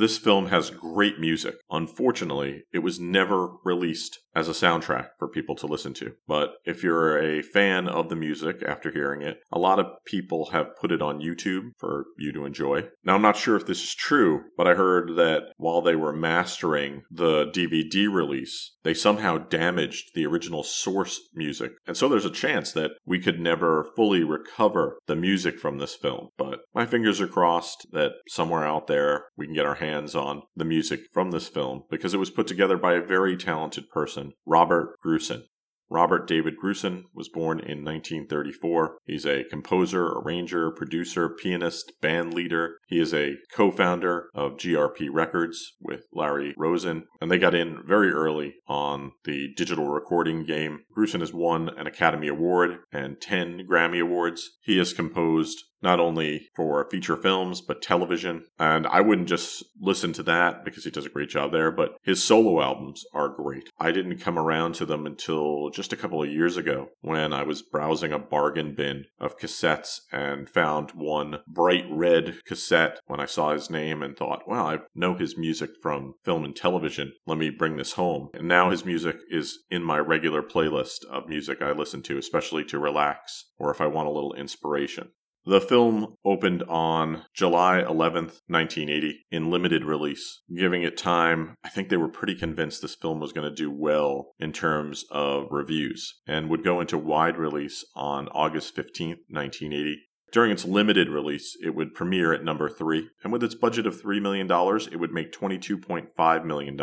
This 0.00 0.16
film 0.16 0.46
has 0.46 0.70
great 0.70 1.20
music. 1.20 1.56
Unfortunately, 1.70 2.62
it 2.72 2.78
was 2.78 2.98
never 2.98 3.50
released 3.66 4.18
as 4.34 4.48
a 4.48 4.52
soundtrack 4.52 5.08
for 5.18 5.28
people 5.28 5.54
to 5.56 5.66
listen 5.66 5.92
to. 5.92 6.12
But 6.26 6.54
if 6.64 6.82
you're 6.82 7.18
a 7.18 7.42
fan 7.42 7.86
of 7.86 8.08
the 8.08 8.16
music 8.16 8.62
after 8.66 8.90
hearing 8.90 9.20
it, 9.20 9.40
a 9.52 9.58
lot 9.58 9.78
of 9.78 9.86
people 10.06 10.52
have 10.52 10.74
put 10.80 10.90
it 10.90 11.02
on 11.02 11.20
YouTube 11.20 11.72
for 11.76 12.06
you 12.16 12.32
to 12.32 12.46
enjoy. 12.46 12.88
Now, 13.04 13.16
I'm 13.16 13.22
not 13.22 13.36
sure 13.36 13.56
if 13.56 13.66
this 13.66 13.82
is 13.82 13.94
true, 13.94 14.44
but 14.56 14.66
I 14.66 14.74
heard 14.74 15.16
that 15.16 15.52
while 15.58 15.82
they 15.82 15.96
were 15.96 16.14
mastering 16.14 17.02
the 17.10 17.46
DVD 17.46 18.10
release, 18.10 18.76
they 18.84 18.94
somehow 18.94 19.36
damaged 19.36 20.12
the 20.14 20.24
original 20.24 20.62
source 20.62 21.20
music. 21.34 21.72
And 21.86 21.94
so 21.94 22.08
there's 22.08 22.24
a 22.24 22.30
chance 22.30 22.72
that 22.72 22.92
we 23.04 23.18
could 23.18 23.38
never 23.38 23.86
fully 23.96 24.24
recover 24.24 24.98
the 25.06 25.16
music 25.16 25.58
from 25.58 25.76
this 25.76 25.94
film. 25.94 26.28
But 26.38 26.60
my 26.74 26.86
fingers 26.86 27.20
are 27.20 27.26
crossed 27.26 27.86
that 27.92 28.12
somewhere 28.28 28.64
out 28.64 28.86
there 28.86 29.24
we 29.36 29.44
can 29.44 29.54
get 29.54 29.66
our 29.66 29.74
hands 29.74 29.89
on 29.90 30.42
the 30.56 30.64
music 30.64 31.00
from 31.12 31.30
this 31.30 31.48
film 31.48 31.84
because 31.90 32.14
it 32.14 32.18
was 32.18 32.30
put 32.30 32.46
together 32.46 32.76
by 32.76 32.94
a 32.94 33.02
very 33.02 33.36
talented 33.36 33.88
person, 33.90 34.32
Robert 34.46 34.96
Grusin. 35.04 35.42
Robert 35.90 36.28
David 36.28 36.54
Grusin 36.56 37.02
was 37.12 37.28
born 37.28 37.58
in 37.58 37.84
1934. 37.84 38.98
He's 39.04 39.26
a 39.26 39.42
composer, 39.42 40.06
arranger, 40.06 40.70
producer, 40.70 41.28
pianist, 41.28 41.92
band 42.00 42.32
leader. 42.32 42.78
He 42.86 43.00
is 43.00 43.12
a 43.12 43.34
co 43.52 43.72
founder 43.72 44.30
of 44.32 44.56
GRP 44.56 45.08
Records 45.12 45.74
with 45.80 46.04
Larry 46.12 46.54
Rosen, 46.56 47.08
and 47.20 47.28
they 47.28 47.38
got 47.38 47.56
in 47.56 47.82
very 47.84 48.12
early 48.12 48.54
on 48.68 49.12
the 49.24 49.48
digital 49.56 49.88
recording 49.88 50.44
game. 50.44 50.84
Grusin 50.96 51.20
has 51.20 51.34
won 51.34 51.68
an 51.68 51.88
Academy 51.88 52.28
Award 52.28 52.78
and 52.92 53.20
10 53.20 53.66
Grammy 53.68 54.00
Awards. 54.00 54.48
He 54.62 54.78
has 54.78 54.92
composed 54.92 55.64
not 55.82 56.00
only 56.00 56.48
for 56.54 56.86
feature 56.90 57.16
films, 57.16 57.60
but 57.60 57.82
television. 57.82 58.44
And 58.58 58.86
I 58.86 59.00
wouldn't 59.00 59.28
just 59.28 59.64
listen 59.80 60.12
to 60.14 60.22
that 60.24 60.64
because 60.64 60.84
he 60.84 60.90
does 60.90 61.06
a 61.06 61.10
great 61.10 61.30
job 61.30 61.52
there, 61.52 61.70
but 61.70 61.96
his 62.02 62.22
solo 62.22 62.62
albums 62.62 63.04
are 63.12 63.28
great. 63.28 63.70
I 63.78 63.92
didn't 63.92 64.18
come 64.18 64.38
around 64.38 64.74
to 64.76 64.86
them 64.86 65.06
until 65.06 65.70
just 65.70 65.92
a 65.92 65.96
couple 65.96 66.22
of 66.22 66.30
years 66.30 66.56
ago 66.56 66.88
when 67.00 67.32
I 67.32 67.42
was 67.42 67.62
browsing 67.62 68.12
a 68.12 68.18
bargain 68.18 68.74
bin 68.74 69.04
of 69.18 69.38
cassettes 69.38 70.00
and 70.12 70.48
found 70.48 70.92
one 70.92 71.38
bright 71.46 71.84
red 71.90 72.44
cassette 72.44 73.00
when 73.06 73.20
I 73.20 73.26
saw 73.26 73.52
his 73.52 73.70
name 73.70 74.02
and 74.02 74.16
thought, 74.16 74.48
wow, 74.48 74.66
I 74.66 74.78
know 74.94 75.14
his 75.14 75.36
music 75.36 75.70
from 75.82 76.14
film 76.24 76.44
and 76.44 76.54
television. 76.54 77.12
Let 77.26 77.38
me 77.38 77.50
bring 77.50 77.76
this 77.76 77.92
home. 77.92 78.28
And 78.34 78.48
now 78.48 78.70
his 78.70 78.84
music 78.84 79.16
is 79.30 79.60
in 79.70 79.82
my 79.82 79.98
regular 79.98 80.42
playlist 80.42 81.04
of 81.10 81.28
music 81.28 81.62
I 81.62 81.72
listen 81.72 82.02
to, 82.02 82.18
especially 82.18 82.64
to 82.64 82.78
relax 82.78 83.46
or 83.58 83.70
if 83.70 83.80
I 83.80 83.86
want 83.86 84.08
a 84.08 84.12
little 84.12 84.34
inspiration. 84.34 85.10
The 85.46 85.60
film 85.60 86.16
opened 86.24 86.62
on 86.64 87.24
July 87.34 87.82
11th, 87.82 88.42
1980, 88.48 89.26
in 89.30 89.50
limited 89.50 89.84
release, 89.84 90.42
giving 90.54 90.82
it 90.82 90.98
time. 90.98 91.54
I 91.64 91.70
think 91.70 91.88
they 91.88 91.96
were 91.96 92.08
pretty 92.08 92.34
convinced 92.34 92.82
this 92.82 92.94
film 92.94 93.20
was 93.20 93.32
going 93.32 93.48
to 93.48 93.54
do 93.54 93.70
well 93.70 94.34
in 94.38 94.52
terms 94.52 95.04
of 95.10 95.46
reviews 95.50 96.20
and 96.26 96.50
would 96.50 96.62
go 96.62 96.80
into 96.80 96.98
wide 96.98 97.38
release 97.38 97.84
on 97.94 98.28
August 98.28 98.76
15th, 98.76 99.20
1980. 99.28 99.98
During 100.32 100.52
its 100.52 100.64
limited 100.64 101.08
release, 101.08 101.56
it 101.60 101.74
would 101.74 101.94
premiere 101.94 102.32
at 102.32 102.44
number 102.44 102.68
three, 102.68 103.08
and 103.24 103.32
with 103.32 103.42
its 103.42 103.54
budget 103.56 103.86
of 103.86 104.00
$3 104.00 104.22
million, 104.22 104.48
it 104.92 105.00
would 105.00 105.12
make 105.12 105.32
$22.5 105.32 106.44
million, 106.44 106.80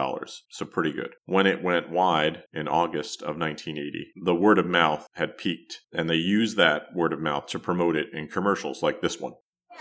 so 0.50 0.66
pretty 0.66 0.92
good. 0.92 1.12
When 1.26 1.48
it 1.48 1.64
went 1.64 1.90
wide 1.90 2.44
in 2.54 2.68
August 2.68 3.22
of 3.22 3.38
1980, 3.38 4.12
the 4.24 4.36
word 4.36 4.60
of 4.60 4.66
mouth 4.66 5.08
had 5.14 5.38
peaked, 5.38 5.82
and 5.94 6.10
they 6.10 6.16
used 6.16 6.58
that 6.58 6.94
word 6.94 7.14
of 7.14 7.22
mouth 7.22 7.48
to 7.48 7.60
promote 7.60 7.96
it 7.96 8.08
in 8.14 8.28
commercials 8.28 8.84
like 8.84 9.02
this 9.02 9.20
one. 9.20 9.34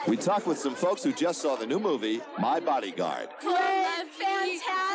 We 0.06 0.16
talked 0.16 0.46
with 0.46 0.58
some 0.58 0.74
folks 0.74 1.02
who 1.02 1.12
just 1.12 1.40
saw 1.40 1.56
the 1.56 1.66
new 1.66 1.80
movie, 1.80 2.20
My 2.38 2.60
Bodyguard. 2.60 3.30
fantastic. 3.40 4.85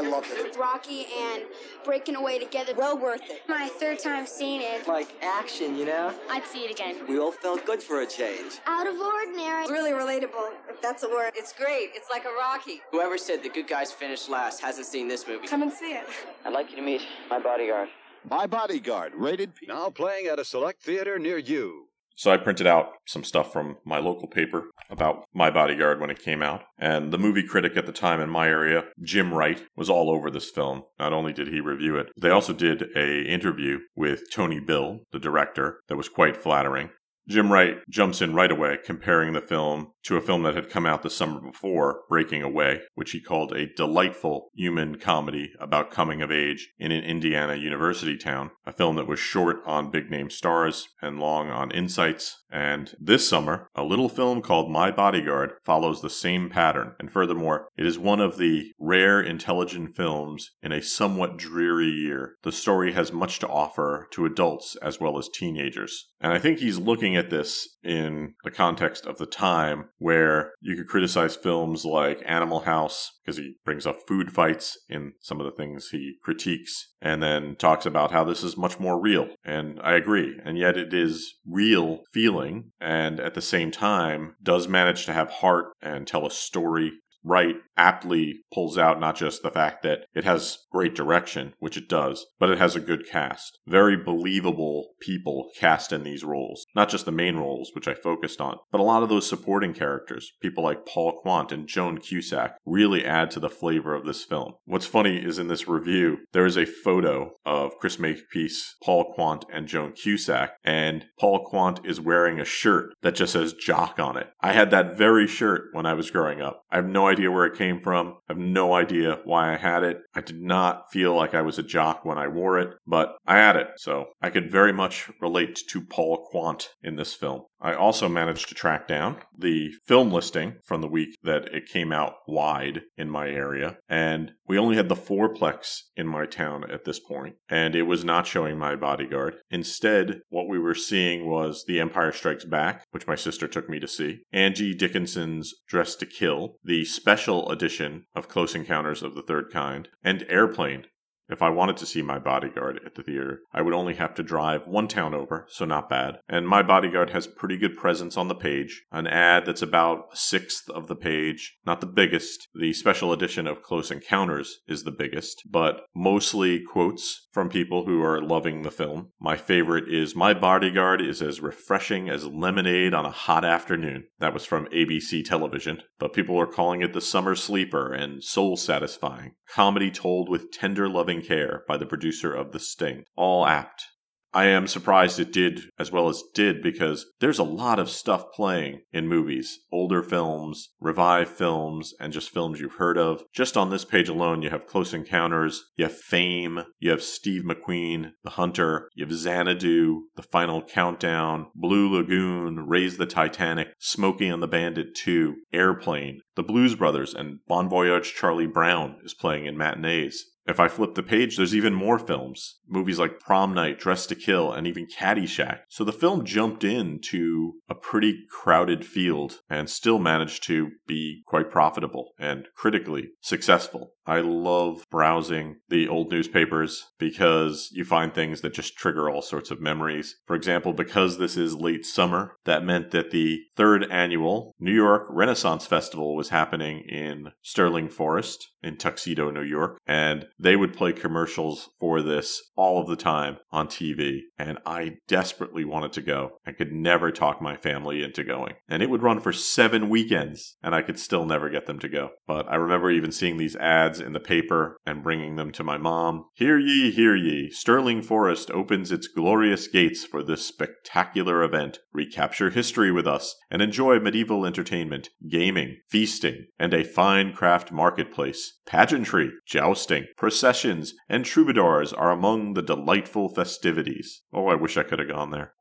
I 0.00 0.08
loved 0.08 0.30
it. 0.30 0.42
With 0.42 0.56
Rocky 0.56 1.06
and 1.16 1.42
breaking 1.84 2.16
away 2.16 2.38
together. 2.38 2.72
Well 2.76 2.98
worth 2.98 3.22
it. 3.28 3.42
My 3.48 3.68
third 3.68 3.98
time 3.98 4.26
seeing 4.26 4.62
it. 4.62 4.86
Like 4.88 5.08
action, 5.22 5.76
you 5.76 5.84
know? 5.84 6.14
I'd 6.30 6.44
see 6.44 6.60
it 6.60 6.70
again. 6.70 6.96
We 7.08 7.18
all 7.18 7.32
felt 7.32 7.66
good 7.66 7.82
for 7.82 8.00
a 8.00 8.06
change. 8.06 8.60
Out 8.66 8.86
of 8.86 8.98
ordinary. 8.98 9.66
Really 9.68 9.92
relatable, 9.92 10.52
if 10.68 10.80
that's 10.80 11.02
a 11.02 11.08
word. 11.08 11.32
It's 11.34 11.52
great. 11.52 11.90
It's 11.94 12.08
like 12.08 12.24
a 12.24 12.32
Rocky. 12.38 12.80
Whoever 12.92 13.18
said 13.18 13.42
the 13.42 13.50
good 13.50 13.68
guys 13.68 13.92
finish 13.92 14.28
last 14.28 14.60
hasn't 14.60 14.86
seen 14.86 15.08
this 15.08 15.26
movie. 15.26 15.46
Come 15.46 15.62
and 15.62 15.72
see 15.72 15.92
it. 15.92 16.06
I'd 16.44 16.52
like 16.52 16.70
you 16.70 16.76
to 16.76 16.82
meet 16.82 17.02
my 17.28 17.38
bodyguard. 17.38 17.88
My 18.28 18.46
Bodyguard, 18.46 19.14
rated 19.14 19.54
P. 19.54 19.66
Now 19.66 19.88
playing 19.88 20.26
at 20.26 20.38
a 20.38 20.44
select 20.44 20.82
theater 20.82 21.18
near 21.18 21.38
you. 21.38 21.86
So 22.20 22.30
I 22.30 22.36
printed 22.36 22.66
out 22.66 22.90
some 23.06 23.24
stuff 23.24 23.50
from 23.50 23.78
my 23.86 23.98
local 23.98 24.28
paper 24.28 24.64
about 24.90 25.24
My 25.32 25.50
Bodyguard 25.50 26.02
when 26.02 26.10
it 26.10 26.22
came 26.22 26.42
out. 26.42 26.64
And 26.78 27.14
the 27.14 27.18
movie 27.18 27.42
critic 27.42 27.78
at 27.78 27.86
the 27.86 27.92
time 27.92 28.20
in 28.20 28.28
my 28.28 28.46
area, 28.46 28.84
Jim 29.02 29.32
Wright, 29.32 29.62
was 29.74 29.88
all 29.88 30.10
over 30.10 30.30
this 30.30 30.50
film. 30.50 30.82
Not 30.98 31.14
only 31.14 31.32
did 31.32 31.48
he 31.48 31.60
review 31.60 31.96
it, 31.96 32.08
they 32.20 32.28
also 32.28 32.52
did 32.52 32.94
a 32.94 33.22
interview 33.22 33.78
with 33.96 34.30
Tony 34.30 34.60
Bill, 34.60 34.98
the 35.12 35.18
director, 35.18 35.80
that 35.88 35.96
was 35.96 36.10
quite 36.10 36.36
flattering. 36.36 36.90
Jim 37.30 37.52
Wright 37.52 37.76
jumps 37.88 38.20
in 38.20 38.34
right 38.34 38.50
away, 38.50 38.76
comparing 38.84 39.34
the 39.34 39.40
film 39.40 39.92
to 40.02 40.16
a 40.16 40.20
film 40.20 40.42
that 40.42 40.56
had 40.56 40.68
come 40.68 40.84
out 40.84 41.04
the 41.04 41.10
summer 41.10 41.40
before, 41.40 42.00
Breaking 42.08 42.42
Away, 42.42 42.80
which 42.96 43.12
he 43.12 43.20
called 43.20 43.52
a 43.52 43.72
delightful 43.74 44.50
human 44.54 44.96
comedy 44.96 45.52
about 45.60 45.92
coming 45.92 46.22
of 46.22 46.32
age 46.32 46.70
in 46.78 46.90
an 46.90 47.04
Indiana 47.04 47.54
university 47.54 48.16
town. 48.16 48.50
A 48.66 48.72
film 48.72 48.96
that 48.96 49.06
was 49.06 49.20
short 49.20 49.58
on 49.64 49.92
big 49.92 50.10
name 50.10 50.28
stars 50.28 50.88
and 51.00 51.20
long 51.20 51.50
on 51.50 51.70
insights. 51.70 52.42
And 52.50 52.92
this 52.98 53.28
summer, 53.28 53.68
a 53.76 53.84
little 53.84 54.08
film 54.08 54.42
called 54.42 54.72
My 54.72 54.90
Bodyguard 54.90 55.52
follows 55.64 56.00
the 56.00 56.10
same 56.10 56.48
pattern. 56.48 56.94
And 56.98 57.12
furthermore, 57.12 57.68
it 57.76 57.86
is 57.86 57.98
one 57.98 58.20
of 58.20 58.38
the 58.38 58.72
rare 58.80 59.20
intelligent 59.20 59.94
films 59.94 60.50
in 60.62 60.72
a 60.72 60.82
somewhat 60.82 61.36
dreary 61.36 61.90
year. 61.90 62.34
The 62.42 62.50
story 62.50 62.92
has 62.94 63.12
much 63.12 63.38
to 63.40 63.48
offer 63.48 64.08
to 64.12 64.26
adults 64.26 64.76
as 64.82 64.98
well 64.98 65.16
as 65.18 65.28
teenagers. 65.28 66.08
And 66.20 66.32
I 66.32 66.38
think 66.38 66.58
he's 66.58 66.78
looking 66.78 67.16
at 67.16 67.19
this 67.28 67.76
in 67.82 68.34
the 68.44 68.50
context 68.50 69.04
of 69.04 69.18
the 69.18 69.26
time 69.26 69.90
where 69.98 70.52
you 70.60 70.76
could 70.76 70.88
criticize 70.88 71.36
films 71.36 71.84
like 71.84 72.22
Animal 72.24 72.60
House 72.60 73.10
because 73.22 73.36
he 73.36 73.56
brings 73.64 73.86
up 73.86 73.96
food 74.08 74.32
fights 74.32 74.78
in 74.88 75.12
some 75.20 75.40
of 75.40 75.44
the 75.44 75.52
things 75.52 75.90
he 75.90 76.14
critiques 76.22 76.92
and 77.02 77.22
then 77.22 77.56
talks 77.56 77.84
about 77.84 78.12
how 78.12 78.24
this 78.24 78.42
is 78.42 78.56
much 78.56 78.80
more 78.80 78.98
real. 78.98 79.28
And 79.44 79.78
I 79.82 79.94
agree. 79.94 80.38
And 80.44 80.56
yet 80.56 80.78
it 80.78 80.94
is 80.94 81.34
real 81.46 82.00
feeling 82.12 82.72
and 82.80 83.20
at 83.20 83.34
the 83.34 83.42
same 83.42 83.70
time 83.70 84.36
does 84.42 84.68
manage 84.68 85.04
to 85.06 85.12
have 85.12 85.30
heart 85.30 85.72
and 85.82 86.06
tell 86.06 86.26
a 86.26 86.30
story 86.30 86.92
Wright 87.22 87.56
aptly 87.76 88.40
pulls 88.52 88.76
out 88.76 89.00
not 89.00 89.16
just 89.16 89.42
the 89.42 89.50
fact 89.50 89.82
that 89.82 90.04
it 90.14 90.24
has 90.24 90.58
great 90.70 90.94
direction, 90.94 91.54
which 91.58 91.76
it 91.76 91.88
does, 91.88 92.26
but 92.38 92.50
it 92.50 92.58
has 92.58 92.76
a 92.76 92.80
good 92.80 93.08
cast. 93.08 93.58
Very 93.66 93.96
believable 93.96 94.94
people 95.00 95.50
cast 95.58 95.92
in 95.92 96.02
these 96.02 96.24
roles. 96.24 96.66
Not 96.74 96.88
just 96.88 97.06
the 97.06 97.12
main 97.12 97.36
roles, 97.36 97.70
which 97.74 97.88
I 97.88 97.94
focused 97.94 98.40
on, 98.40 98.58
but 98.70 98.80
a 98.80 98.84
lot 98.84 99.02
of 99.02 99.08
those 99.08 99.28
supporting 99.28 99.72
characters, 99.72 100.32
people 100.40 100.64
like 100.64 100.86
Paul 100.86 101.12
Quandt 101.22 101.52
and 101.52 101.66
Joan 101.66 101.98
Cusack, 101.98 102.56
really 102.66 103.04
add 103.04 103.30
to 103.32 103.40
the 103.40 103.48
flavor 103.48 103.94
of 103.94 104.04
this 104.04 104.24
film. 104.24 104.54
What's 104.64 104.86
funny 104.86 105.16
is 105.16 105.38
in 105.38 105.48
this 105.48 105.68
review, 105.68 106.18
there 106.32 106.46
is 106.46 106.56
a 106.56 106.66
photo 106.66 107.32
of 107.46 107.78
Chris 107.78 107.98
Makepeace, 107.98 108.76
Paul 108.82 109.12
Quandt, 109.14 109.44
and 109.52 109.66
Joan 109.66 109.92
Cusack, 109.92 110.52
and 110.64 111.06
Paul 111.18 111.44
Quandt 111.44 111.80
is 111.84 112.00
wearing 112.00 112.40
a 112.40 112.44
shirt 112.44 112.94
that 113.02 113.14
just 113.14 113.32
says 113.32 113.52
jock 113.52 113.98
on 113.98 114.16
it. 114.16 114.28
I 114.40 114.52
had 114.52 114.70
that 114.70 114.96
very 114.96 115.26
shirt 115.26 115.68
when 115.72 115.86
I 115.86 115.94
was 115.94 116.10
growing 116.10 116.40
up. 116.40 116.62
I 116.70 116.76
have 116.76 116.86
no 116.86 117.09
idea 117.10 117.30
where 117.30 117.46
it 117.46 117.58
came 117.58 117.80
from. 117.80 118.14
I 118.28 118.32
have 118.32 118.38
no 118.38 118.74
idea 118.74 119.20
why 119.24 119.52
I 119.52 119.56
had 119.56 119.82
it. 119.82 119.98
I 120.14 120.20
did 120.20 120.40
not 120.40 120.90
feel 120.92 121.14
like 121.14 121.34
I 121.34 121.42
was 121.42 121.58
a 121.58 121.62
jock 121.62 122.04
when 122.04 122.18
I 122.18 122.28
wore 122.28 122.58
it, 122.58 122.70
but 122.86 123.16
I 123.26 123.36
had 123.36 123.56
it. 123.56 123.68
So 123.76 124.06
I 124.22 124.30
could 124.30 124.50
very 124.50 124.72
much 124.72 125.10
relate 125.20 125.58
to 125.68 125.80
Paul 125.80 126.26
Quandt 126.30 126.70
in 126.82 126.96
this 126.96 127.14
film. 127.14 127.42
I 127.60 127.74
also 127.74 128.08
managed 128.08 128.48
to 128.48 128.54
track 128.54 128.88
down 128.88 129.18
the 129.36 129.72
film 129.84 130.10
listing 130.10 130.56
from 130.64 130.80
the 130.80 130.88
week 130.88 131.16
that 131.22 131.52
it 131.54 131.66
came 131.66 131.92
out 131.92 132.14
wide 132.26 132.82
in 132.96 133.10
my 133.10 133.28
area, 133.28 133.78
and 133.88 134.32
we 134.46 134.58
only 134.58 134.76
had 134.76 134.88
the 134.88 134.96
fourplex 134.96 135.82
in 135.96 136.06
my 136.06 136.26
town 136.26 136.70
at 136.70 136.84
this 136.84 136.98
point, 136.98 137.36
and 137.48 137.74
it 137.74 137.82
was 137.82 138.04
not 138.04 138.26
showing 138.26 138.58
my 138.58 138.76
bodyguard. 138.76 139.36
Instead, 139.50 140.20
what 140.30 140.48
we 140.48 140.58
were 140.58 140.74
seeing 140.74 141.28
was 141.28 141.64
The 141.66 141.80
Empire 141.80 142.12
Strikes 142.12 142.44
Back, 142.44 142.84
which 142.90 143.06
my 143.06 143.14
sister 143.14 143.46
took 143.46 143.68
me 143.68 143.78
to 143.80 143.88
see, 143.88 144.20
Angie 144.32 144.74
Dickinson's 144.74 145.52
Dressed 145.68 146.00
to 146.00 146.06
Kill, 146.06 146.56
the 146.64 146.84
special 146.84 147.50
edition 147.50 148.04
of 148.14 148.28
Close 148.28 148.54
Encounters 148.54 149.02
of 149.02 149.14
the 149.14 149.22
Third 149.22 149.50
Kind, 149.52 149.88
and 150.02 150.24
Airplane. 150.28 150.86
If 151.30 151.42
I 151.42 151.50
wanted 151.50 151.76
to 151.78 151.86
see 151.86 152.02
My 152.02 152.18
Bodyguard 152.18 152.80
at 152.84 152.96
the 152.96 153.02
theater, 153.02 153.40
I 153.52 153.62
would 153.62 153.74
only 153.74 153.94
have 153.94 154.14
to 154.14 154.22
drive 154.22 154.66
one 154.66 154.88
town 154.88 155.14
over, 155.14 155.46
so 155.48 155.64
not 155.64 155.88
bad. 155.88 156.18
And 156.28 156.46
My 156.46 156.62
Bodyguard 156.62 157.10
has 157.10 157.26
pretty 157.26 157.56
good 157.56 157.76
presence 157.76 158.16
on 158.16 158.28
the 158.28 158.34
page, 158.34 158.84
an 158.90 159.06
ad 159.06 159.46
that's 159.46 159.62
about 159.62 160.08
a 160.12 160.16
sixth 160.16 160.68
of 160.70 160.88
the 160.88 160.96
page, 160.96 161.56
not 161.64 161.80
the 161.80 161.86
biggest. 161.86 162.48
The 162.54 162.72
special 162.72 163.12
edition 163.12 163.46
of 163.46 163.62
Close 163.62 163.90
Encounters 163.90 164.60
is 164.66 164.82
the 164.82 164.90
biggest, 164.90 165.42
but 165.48 165.82
mostly 165.94 166.60
quotes 166.60 167.28
from 167.32 167.48
people 167.48 167.86
who 167.86 168.02
are 168.02 168.20
loving 168.20 168.62
the 168.62 168.70
film. 168.70 169.12
My 169.20 169.36
favorite 169.36 169.88
is 169.88 170.16
My 170.16 170.34
Bodyguard 170.34 171.00
is 171.00 171.22
as 171.22 171.40
refreshing 171.40 172.08
as 172.08 172.26
lemonade 172.26 172.92
on 172.92 173.06
a 173.06 173.10
hot 173.10 173.44
afternoon. 173.44 174.04
That 174.18 174.34
was 174.34 174.44
from 174.44 174.66
ABC 174.66 175.24
television, 175.24 175.82
but 175.98 176.12
people 176.12 176.38
are 176.40 176.46
calling 176.46 176.82
it 176.82 176.92
the 176.92 177.00
summer 177.00 177.36
sleeper 177.36 177.92
and 177.92 178.24
soul 178.24 178.56
satisfying. 178.56 179.34
Comedy 179.48 179.90
told 179.90 180.28
with 180.28 180.50
tender 180.50 180.88
loving 181.20 181.36
care 181.36 181.64
by 181.68 181.76
the 181.76 181.86
producer 181.86 182.32
of 182.32 182.52
The 182.52 182.58
Sting. 182.58 183.04
All 183.16 183.46
apt. 183.46 183.86
I 184.32 184.44
am 184.44 184.68
surprised 184.68 185.18
it 185.18 185.32
did 185.32 185.62
as 185.76 185.90
well 185.90 186.08
as 186.08 186.22
did 186.34 186.62
because 186.62 187.06
there's 187.18 187.40
a 187.40 187.44
lot 187.44 187.80
of 187.80 187.90
stuff 187.90 188.30
playing 188.32 188.82
in 188.92 189.08
movies, 189.08 189.58
older 189.72 190.04
films, 190.04 190.68
revived 190.78 191.30
films, 191.30 191.94
and 191.98 192.12
just 192.12 192.30
films 192.30 192.60
you've 192.60 192.74
heard 192.74 192.96
of. 192.96 193.24
Just 193.34 193.56
on 193.56 193.70
this 193.70 193.84
page 193.84 194.08
alone, 194.08 194.42
you 194.42 194.50
have 194.50 194.68
Close 194.68 194.94
Encounters, 194.94 195.64
you 195.74 195.84
have 195.84 195.96
Fame, 195.96 196.60
you 196.78 196.90
have 196.90 197.02
Steve 197.02 197.42
McQueen, 197.42 198.12
The 198.22 198.30
Hunter, 198.30 198.88
you 198.94 199.04
have 199.04 199.12
Xanadu, 199.12 200.02
The 200.14 200.22
Final 200.22 200.62
Countdown, 200.62 201.46
Blue 201.56 201.92
Lagoon, 201.92 202.68
Raise 202.68 202.98
the 202.98 203.06
Titanic, 203.06 203.70
Smokey 203.80 204.28
and 204.28 204.40
the 204.40 204.46
Bandit 204.46 204.94
2, 204.94 205.34
Airplane, 205.52 206.20
The 206.36 206.44
Blues 206.44 206.76
Brothers, 206.76 207.14
and 207.14 207.40
Bon 207.48 207.68
Voyage 207.68 208.14
Charlie 208.14 208.46
Brown 208.46 208.98
is 209.02 209.12
playing 209.12 209.46
in 209.46 209.58
matinees. 209.58 210.29
If 210.50 210.58
I 210.58 210.66
flip 210.66 210.96
the 210.96 211.04
page, 211.04 211.36
there's 211.36 211.54
even 211.54 211.74
more 211.74 212.00
films. 212.00 212.58
Movies 212.66 212.98
like 212.98 213.20
Prom 213.20 213.54
Night, 213.54 213.78
Dressed 213.78 214.08
to 214.08 214.16
Kill, 214.16 214.52
and 214.52 214.66
even 214.66 214.88
Caddyshack. 214.88 215.60
So 215.68 215.84
the 215.84 215.92
film 215.92 216.24
jumped 216.24 216.64
into 216.64 217.52
a 217.68 217.74
pretty 217.76 218.24
crowded 218.28 218.84
field 218.84 219.42
and 219.48 219.70
still 219.70 220.00
managed 220.00 220.42
to 220.44 220.72
be 220.88 221.22
quite 221.24 221.52
profitable 221.52 222.14
and 222.18 222.48
critically 222.56 223.10
successful. 223.20 223.92
I 224.06 224.20
love 224.20 224.84
browsing 224.90 225.56
the 225.68 225.88
old 225.88 226.10
newspapers 226.10 226.86
because 226.98 227.68
you 227.72 227.84
find 227.84 228.12
things 228.12 228.40
that 228.40 228.54
just 228.54 228.76
trigger 228.76 229.08
all 229.08 229.22
sorts 229.22 229.50
of 229.50 229.60
memories. 229.60 230.16
For 230.26 230.34
example, 230.34 230.72
because 230.72 231.18
this 231.18 231.36
is 231.36 231.54
late 231.54 231.84
summer, 231.84 232.36
that 232.44 232.64
meant 232.64 232.90
that 232.90 233.10
the 233.10 233.40
third 233.56 233.90
annual 233.90 234.54
New 234.58 234.74
York 234.74 235.06
Renaissance 235.10 235.66
Festival 235.66 236.16
was 236.16 236.30
happening 236.30 236.80
in 236.88 237.32
Sterling 237.42 237.88
Forest 237.88 238.48
in 238.62 238.76
Tuxedo, 238.76 239.30
New 239.30 239.42
York, 239.42 239.78
and 239.86 240.26
they 240.38 240.56
would 240.56 240.74
play 240.74 240.92
commercials 240.92 241.70
for 241.78 242.02
this 242.02 242.42
all 242.56 242.80
of 242.80 242.88
the 242.88 242.96
time 242.96 243.38
on 243.50 243.66
TV. 243.66 244.20
And 244.38 244.58
I 244.66 244.96
desperately 245.08 245.64
wanted 245.64 245.92
to 245.94 246.02
go. 246.02 246.32
I 246.46 246.52
could 246.52 246.72
never 246.72 247.10
talk 247.10 247.40
my 247.40 247.56
family 247.56 248.02
into 248.02 248.24
going. 248.24 248.54
And 248.68 248.82
it 248.82 248.90
would 248.90 249.02
run 249.02 249.20
for 249.20 249.32
seven 249.32 249.88
weekends, 249.88 250.56
and 250.62 250.74
I 250.74 250.82
could 250.82 250.98
still 250.98 251.24
never 251.24 251.48
get 251.48 251.66
them 251.66 251.78
to 251.80 251.88
go. 251.88 252.10
But 252.26 252.50
I 252.50 252.56
remember 252.56 252.90
even 252.90 253.12
seeing 253.12 253.36
these 253.36 253.56
ads 253.56 253.99
in 254.00 254.12
the 254.12 254.20
paper 254.20 254.76
and 254.86 255.02
bringing 255.02 255.36
them 255.36 255.50
to 255.52 255.64
my 255.64 255.76
mom. 255.76 256.24
Hear 256.34 256.58
ye, 256.58 256.90
hear 256.90 257.14
ye. 257.14 257.50
Sterling 257.50 258.02
Forest 258.02 258.50
opens 258.50 258.90
its 258.90 259.08
glorious 259.08 259.66
gates 259.68 260.04
for 260.04 260.22
this 260.22 260.44
spectacular 260.44 261.42
event. 261.42 261.78
Recapture 261.92 262.50
history 262.50 262.90
with 262.90 263.06
us 263.06 263.36
and 263.50 263.60
enjoy 263.60 263.98
medieval 263.98 264.46
entertainment, 264.46 265.10
gaming, 265.28 265.78
feasting, 265.88 266.46
and 266.58 266.72
a 266.72 266.84
fine 266.84 267.32
craft 267.32 267.72
marketplace. 267.72 268.58
Pageantry, 268.66 269.30
jousting, 269.46 270.06
processions, 270.16 270.94
and 271.08 271.24
troubadours 271.24 271.92
are 271.92 272.10
among 272.10 272.54
the 272.54 272.62
delightful 272.62 273.28
festivities. 273.34 274.22
Oh, 274.32 274.46
I 274.46 274.54
wish 274.54 274.76
I 274.76 274.82
could 274.82 274.98
have 274.98 275.08
gone 275.08 275.30
there. 275.30 275.54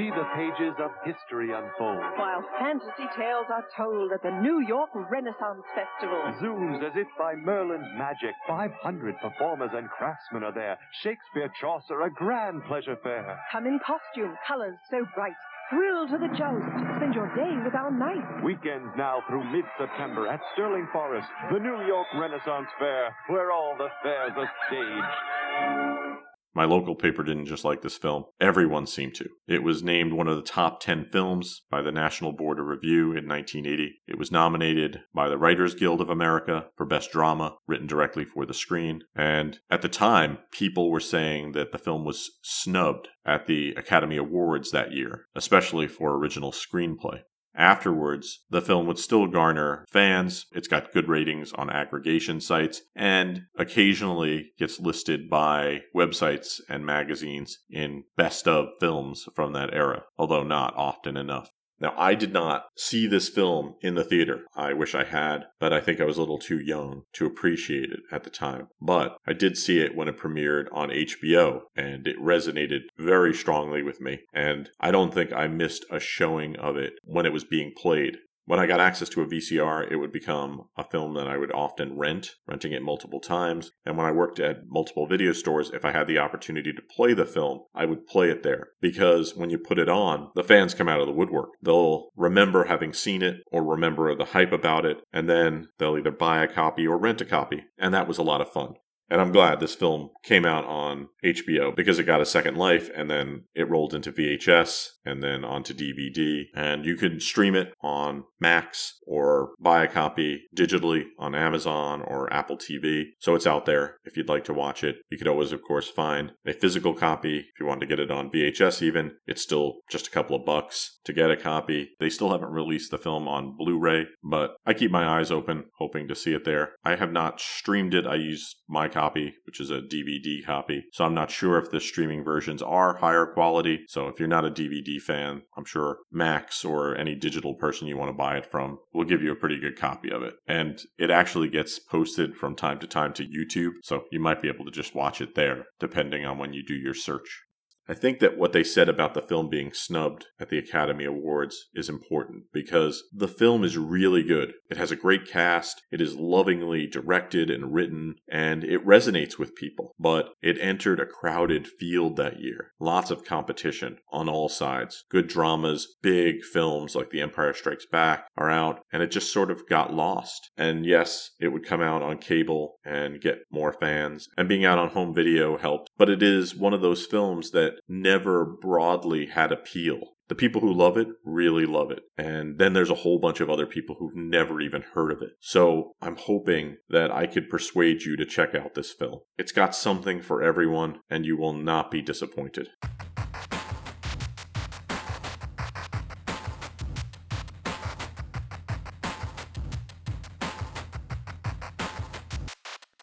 See 0.00 0.08
the 0.08 0.24
pages 0.34 0.72
of 0.80 0.92
history 1.04 1.52
unfold. 1.52 2.00
While 2.16 2.42
fantasy 2.58 3.04
tales 3.14 3.44
are 3.52 3.66
told 3.76 4.12
at 4.12 4.22
the 4.22 4.30
New 4.40 4.64
York 4.66 4.88
Renaissance 4.94 5.60
Festival. 5.76 6.16
Zooms 6.40 6.80
as 6.82 6.96
if 6.96 7.06
by 7.18 7.34
Merlin's 7.34 7.84
magic. 7.98 8.32
500 8.48 9.20
performers 9.20 9.68
and 9.74 9.90
craftsmen 9.90 10.42
are 10.42 10.54
there. 10.54 10.78
Shakespeare, 11.02 11.52
Chaucer, 11.60 12.00
a 12.00 12.10
grand 12.10 12.64
pleasure 12.64 12.96
fair. 13.02 13.38
Come 13.52 13.66
in 13.66 13.78
costume, 13.84 14.34
colors 14.48 14.78
so 14.90 15.04
bright. 15.14 15.36
Thrill 15.68 16.08
to 16.08 16.16
the 16.16 16.32
joust. 16.32 16.64
Spend 16.96 17.14
your 17.14 17.28
day 17.36 17.52
with 17.62 17.74
our 17.74 17.90
knights. 17.90 18.42
Weekends 18.42 18.88
now 18.96 19.22
through 19.28 19.44
mid 19.52 19.66
September 19.76 20.28
at 20.28 20.40
Sterling 20.54 20.88
Forest, 20.94 21.28
the 21.52 21.58
New 21.58 21.84
York 21.84 22.06
Renaissance 22.16 22.68
Fair, 22.78 23.14
where 23.28 23.52
all 23.52 23.76
the 23.76 23.88
fairs 24.02 24.32
are 24.34 24.50
staged. 24.66 26.09
My 26.54 26.64
local 26.64 26.96
paper 26.96 27.22
didn't 27.22 27.46
just 27.46 27.64
like 27.64 27.82
this 27.82 27.96
film. 27.96 28.24
Everyone 28.40 28.86
seemed 28.86 29.14
to. 29.16 29.28
It 29.46 29.62
was 29.62 29.82
named 29.82 30.12
one 30.12 30.26
of 30.26 30.36
the 30.36 30.42
top 30.42 30.80
10 30.80 31.06
films 31.12 31.62
by 31.70 31.80
the 31.80 31.92
National 31.92 32.32
Board 32.32 32.58
of 32.58 32.66
Review 32.66 33.12
in 33.12 33.28
1980. 33.28 34.00
It 34.08 34.18
was 34.18 34.32
nominated 34.32 35.00
by 35.14 35.28
the 35.28 35.38
Writers 35.38 35.74
Guild 35.74 36.00
of 36.00 36.10
America 36.10 36.66
for 36.76 36.86
Best 36.86 37.12
Drama, 37.12 37.56
written 37.68 37.86
directly 37.86 38.24
for 38.24 38.44
the 38.44 38.54
screen. 38.54 39.02
And 39.14 39.60
at 39.70 39.82
the 39.82 39.88
time, 39.88 40.38
people 40.52 40.90
were 40.90 41.00
saying 41.00 41.52
that 41.52 41.70
the 41.70 41.78
film 41.78 42.04
was 42.04 42.30
snubbed 42.42 43.08
at 43.24 43.46
the 43.46 43.72
Academy 43.76 44.16
Awards 44.16 44.72
that 44.72 44.92
year, 44.92 45.26
especially 45.36 45.86
for 45.86 46.16
original 46.16 46.52
screenplay. 46.52 47.20
Afterwards, 47.54 48.44
the 48.48 48.62
film 48.62 48.86
would 48.86 48.98
still 48.98 49.26
garner 49.26 49.84
fans. 49.90 50.46
It's 50.52 50.68
got 50.68 50.92
good 50.92 51.08
ratings 51.08 51.52
on 51.52 51.68
aggregation 51.68 52.40
sites 52.40 52.82
and 52.94 53.42
occasionally 53.56 54.52
gets 54.58 54.78
listed 54.78 55.28
by 55.28 55.82
websites 55.94 56.60
and 56.68 56.86
magazines 56.86 57.58
in 57.68 58.04
best 58.16 58.46
of 58.46 58.68
films 58.78 59.28
from 59.34 59.52
that 59.52 59.74
era, 59.74 60.04
although 60.16 60.44
not 60.44 60.74
often 60.76 61.16
enough. 61.16 61.50
Now, 61.80 61.94
I 61.96 62.14
did 62.14 62.32
not 62.32 62.66
see 62.76 63.06
this 63.06 63.28
film 63.28 63.76
in 63.80 63.94
the 63.94 64.04
theater. 64.04 64.44
I 64.54 64.74
wish 64.74 64.94
I 64.94 65.04
had, 65.04 65.46
but 65.58 65.72
I 65.72 65.80
think 65.80 66.00
I 66.00 66.04
was 66.04 66.18
a 66.18 66.20
little 66.20 66.38
too 66.38 66.60
young 66.60 67.02
to 67.14 67.26
appreciate 67.26 67.90
it 67.90 68.00
at 68.12 68.24
the 68.24 68.30
time. 68.30 68.68
But 68.80 69.16
I 69.26 69.32
did 69.32 69.56
see 69.56 69.80
it 69.80 69.96
when 69.96 70.08
it 70.08 70.18
premiered 70.18 70.66
on 70.72 70.90
HBO, 70.90 71.62
and 71.74 72.06
it 72.06 72.20
resonated 72.20 72.80
very 72.98 73.32
strongly 73.32 73.82
with 73.82 74.00
me. 74.00 74.20
And 74.34 74.68
I 74.78 74.90
don't 74.90 75.14
think 75.14 75.32
I 75.32 75.46
missed 75.48 75.86
a 75.90 76.00
showing 76.00 76.56
of 76.56 76.76
it 76.76 76.94
when 77.02 77.24
it 77.24 77.32
was 77.32 77.44
being 77.44 77.72
played. 77.74 78.18
When 78.50 78.58
I 78.58 78.66
got 78.66 78.80
access 78.80 79.08
to 79.10 79.22
a 79.22 79.26
VCR, 79.26 79.92
it 79.92 79.96
would 79.98 80.10
become 80.10 80.64
a 80.76 80.82
film 80.82 81.14
that 81.14 81.28
I 81.28 81.36
would 81.36 81.52
often 81.52 81.96
rent, 81.96 82.34
renting 82.48 82.72
it 82.72 82.82
multiple 82.82 83.20
times. 83.20 83.70
And 83.86 83.96
when 83.96 84.06
I 84.06 84.10
worked 84.10 84.40
at 84.40 84.66
multiple 84.66 85.06
video 85.06 85.30
stores, 85.30 85.70
if 85.72 85.84
I 85.84 85.92
had 85.92 86.08
the 86.08 86.18
opportunity 86.18 86.72
to 86.72 86.82
play 86.82 87.14
the 87.14 87.24
film, 87.24 87.60
I 87.76 87.84
would 87.84 88.08
play 88.08 88.28
it 88.28 88.42
there. 88.42 88.70
Because 88.80 89.36
when 89.36 89.50
you 89.50 89.58
put 89.58 89.78
it 89.78 89.88
on, 89.88 90.32
the 90.34 90.42
fans 90.42 90.74
come 90.74 90.88
out 90.88 90.98
of 90.98 91.06
the 91.06 91.12
woodwork. 91.12 91.50
They'll 91.62 92.08
remember 92.16 92.64
having 92.64 92.92
seen 92.92 93.22
it 93.22 93.36
or 93.52 93.62
remember 93.62 94.16
the 94.16 94.24
hype 94.24 94.50
about 94.50 94.84
it, 94.84 94.98
and 95.12 95.30
then 95.30 95.68
they'll 95.78 95.96
either 95.96 96.10
buy 96.10 96.42
a 96.42 96.52
copy 96.52 96.88
or 96.88 96.98
rent 96.98 97.20
a 97.20 97.24
copy. 97.24 97.66
And 97.78 97.94
that 97.94 98.08
was 98.08 98.18
a 98.18 98.24
lot 98.24 98.40
of 98.40 98.50
fun. 98.50 98.74
And 99.10 99.20
I'm 99.20 99.32
glad 99.32 99.58
this 99.58 99.74
film 99.74 100.10
came 100.22 100.44
out 100.44 100.64
on 100.64 101.08
HBO 101.24 101.74
because 101.74 101.98
it 101.98 102.04
got 102.04 102.20
a 102.20 102.26
second 102.26 102.56
life 102.56 102.88
and 102.94 103.10
then 103.10 103.44
it 103.54 103.68
rolled 103.68 103.92
into 103.92 104.12
VHS 104.12 104.86
and 105.04 105.22
then 105.22 105.44
onto 105.44 105.74
DVD. 105.74 106.44
And 106.54 106.84
you 106.84 106.96
can 106.96 107.20
stream 107.20 107.54
it 107.54 107.74
on 107.82 108.24
Max 108.40 108.98
or 109.06 109.50
buy 109.60 109.84
a 109.84 109.88
copy 109.88 110.42
digitally 110.56 111.04
on 111.18 111.34
Amazon 111.34 112.02
or 112.02 112.32
Apple 112.32 112.56
TV. 112.56 113.04
So 113.18 113.34
it's 113.34 113.46
out 113.46 113.66
there 113.66 113.96
if 114.04 114.16
you'd 114.16 114.28
like 114.28 114.44
to 114.44 114.54
watch 114.54 114.84
it. 114.84 114.96
You 115.10 115.18
could 115.18 115.28
always, 115.28 115.52
of 115.52 115.62
course, 115.62 115.88
find 115.88 116.32
a 116.46 116.52
physical 116.52 116.94
copy 116.94 117.38
if 117.38 117.60
you 117.60 117.66
want 117.66 117.80
to 117.80 117.86
get 117.86 118.00
it 118.00 118.10
on 118.10 118.30
VHS 118.30 118.82
even. 118.82 119.12
It's 119.26 119.42
still 119.42 119.80
just 119.90 120.06
a 120.06 120.10
couple 120.10 120.36
of 120.36 120.46
bucks 120.46 120.98
to 121.04 121.12
get 121.12 121.30
a 121.30 121.36
copy. 121.36 121.90
They 121.98 122.10
still 122.10 122.30
haven't 122.30 122.50
released 122.50 122.90
the 122.90 122.98
film 122.98 123.28
on 123.28 123.56
Blu 123.56 123.78
ray, 123.78 124.06
but 124.22 124.56
I 124.66 124.74
keep 124.74 124.90
my 124.90 125.06
eyes 125.18 125.30
open, 125.30 125.64
hoping 125.78 126.08
to 126.08 126.14
see 126.14 126.32
it 126.32 126.44
there. 126.44 126.72
I 126.84 126.96
have 126.96 127.12
not 127.12 127.40
streamed 127.40 127.94
it. 127.94 128.06
I 128.06 128.16
use 128.16 128.56
my 128.68 128.88
copy, 128.88 129.34
which 129.44 129.60
is 129.60 129.70
a 129.70 129.80
DVD 129.80 130.44
copy. 130.44 130.84
So 130.92 131.04
I'm 131.04 131.14
not 131.14 131.30
sure 131.30 131.58
if 131.58 131.70
the 131.70 131.80
streaming 131.80 132.24
versions 132.24 132.62
are 132.62 132.96
higher 132.96 133.26
quality. 133.26 133.80
So 133.88 134.08
if 134.08 134.18
you're 134.18 134.28
not 134.28 134.44
a 134.44 134.50
DVD 134.50 134.89
fan, 134.98 135.42
I'm 135.56 135.64
sure 135.64 135.98
Max 136.10 136.64
or 136.64 136.96
any 136.96 137.14
digital 137.14 137.54
person 137.54 137.88
you 137.88 137.96
want 137.96 138.08
to 138.08 138.16
buy 138.16 138.36
it 138.36 138.46
from 138.50 138.78
will 138.92 139.04
give 139.04 139.22
you 139.22 139.32
a 139.32 139.36
pretty 139.36 139.58
good 139.58 139.78
copy 139.78 140.10
of 140.10 140.22
it. 140.22 140.34
And 140.46 140.80
it 140.98 141.10
actually 141.10 141.48
gets 141.48 141.78
posted 141.78 142.36
from 142.36 142.56
time 142.56 142.78
to 142.80 142.86
time 142.86 143.12
to 143.14 143.24
YouTube. 143.24 143.72
So 143.82 144.04
you 144.10 144.20
might 144.20 144.42
be 144.42 144.48
able 144.48 144.64
to 144.64 144.70
just 144.70 144.94
watch 144.94 145.20
it 145.20 145.34
there, 145.34 145.66
depending 145.78 146.24
on 146.24 146.38
when 146.38 146.52
you 146.52 146.64
do 146.64 146.74
your 146.74 146.94
search. 146.94 147.42
I 147.90 147.94
think 147.94 148.20
that 148.20 148.38
what 148.38 148.52
they 148.52 148.62
said 148.62 148.88
about 148.88 149.14
the 149.14 149.20
film 149.20 149.48
being 149.48 149.72
snubbed 149.72 150.26
at 150.38 150.48
the 150.48 150.58
Academy 150.58 151.04
Awards 151.04 151.70
is 151.74 151.88
important 151.88 152.44
because 152.52 153.02
the 153.12 153.26
film 153.26 153.64
is 153.64 153.76
really 153.76 154.22
good. 154.22 154.52
It 154.70 154.76
has 154.76 154.92
a 154.92 154.96
great 154.96 155.26
cast, 155.26 155.82
it 155.90 156.00
is 156.00 156.14
lovingly 156.14 156.86
directed 156.86 157.50
and 157.50 157.74
written, 157.74 158.14
and 158.30 158.62
it 158.62 158.86
resonates 158.86 159.40
with 159.40 159.56
people. 159.56 159.96
But 159.98 160.28
it 160.40 160.56
entered 160.60 161.00
a 161.00 161.04
crowded 161.04 161.66
field 161.66 162.14
that 162.14 162.38
year. 162.38 162.74
Lots 162.78 163.10
of 163.10 163.24
competition 163.24 163.98
on 164.12 164.28
all 164.28 164.48
sides. 164.48 165.04
Good 165.10 165.26
dramas, 165.26 165.96
big 166.00 166.44
films 166.44 166.94
like 166.94 167.10
The 167.10 167.20
Empire 167.20 167.54
Strikes 167.54 167.86
Back 167.86 168.28
are 168.36 168.50
out, 168.50 168.84
and 168.92 169.02
it 169.02 169.10
just 169.10 169.32
sort 169.32 169.50
of 169.50 169.68
got 169.68 169.92
lost. 169.92 170.50
And 170.56 170.86
yes, 170.86 171.32
it 171.40 171.48
would 171.48 171.66
come 171.66 171.80
out 171.80 172.02
on 172.02 172.18
cable 172.18 172.76
and 172.84 173.20
get 173.20 173.40
more 173.50 173.72
fans, 173.72 174.28
and 174.36 174.48
being 174.48 174.64
out 174.64 174.78
on 174.78 174.90
home 174.90 175.12
video 175.12 175.58
helped, 175.58 175.90
but 175.98 176.08
it 176.08 176.22
is 176.22 176.54
one 176.54 176.72
of 176.72 176.82
those 176.82 177.04
films 177.04 177.50
that 177.50 177.79
never 177.88 178.44
broadly 178.44 179.26
had 179.26 179.52
appeal. 179.52 180.00
The 180.28 180.34
people 180.36 180.60
who 180.60 180.72
love 180.72 180.96
it 180.96 181.08
really 181.24 181.66
love 181.66 181.90
it. 181.90 182.04
And 182.16 182.58
then 182.58 182.72
there's 182.72 182.90
a 182.90 182.94
whole 182.94 183.18
bunch 183.18 183.40
of 183.40 183.50
other 183.50 183.66
people 183.66 183.96
who've 183.98 184.14
never 184.14 184.60
even 184.60 184.82
heard 184.94 185.10
of 185.10 185.22
it. 185.22 185.30
So 185.40 185.94
I'm 186.00 186.14
hoping 186.14 186.76
that 186.88 187.10
I 187.10 187.26
could 187.26 187.50
persuade 187.50 188.02
you 188.02 188.16
to 188.16 188.24
check 188.24 188.54
out 188.54 188.74
this 188.74 188.92
film. 188.92 189.20
It's 189.38 189.50
got 189.50 189.74
something 189.74 190.22
for 190.22 190.40
everyone, 190.40 191.00
and 191.10 191.26
you 191.26 191.36
will 191.36 191.52
not 191.52 191.90
be 191.90 192.00
disappointed. 192.00 192.68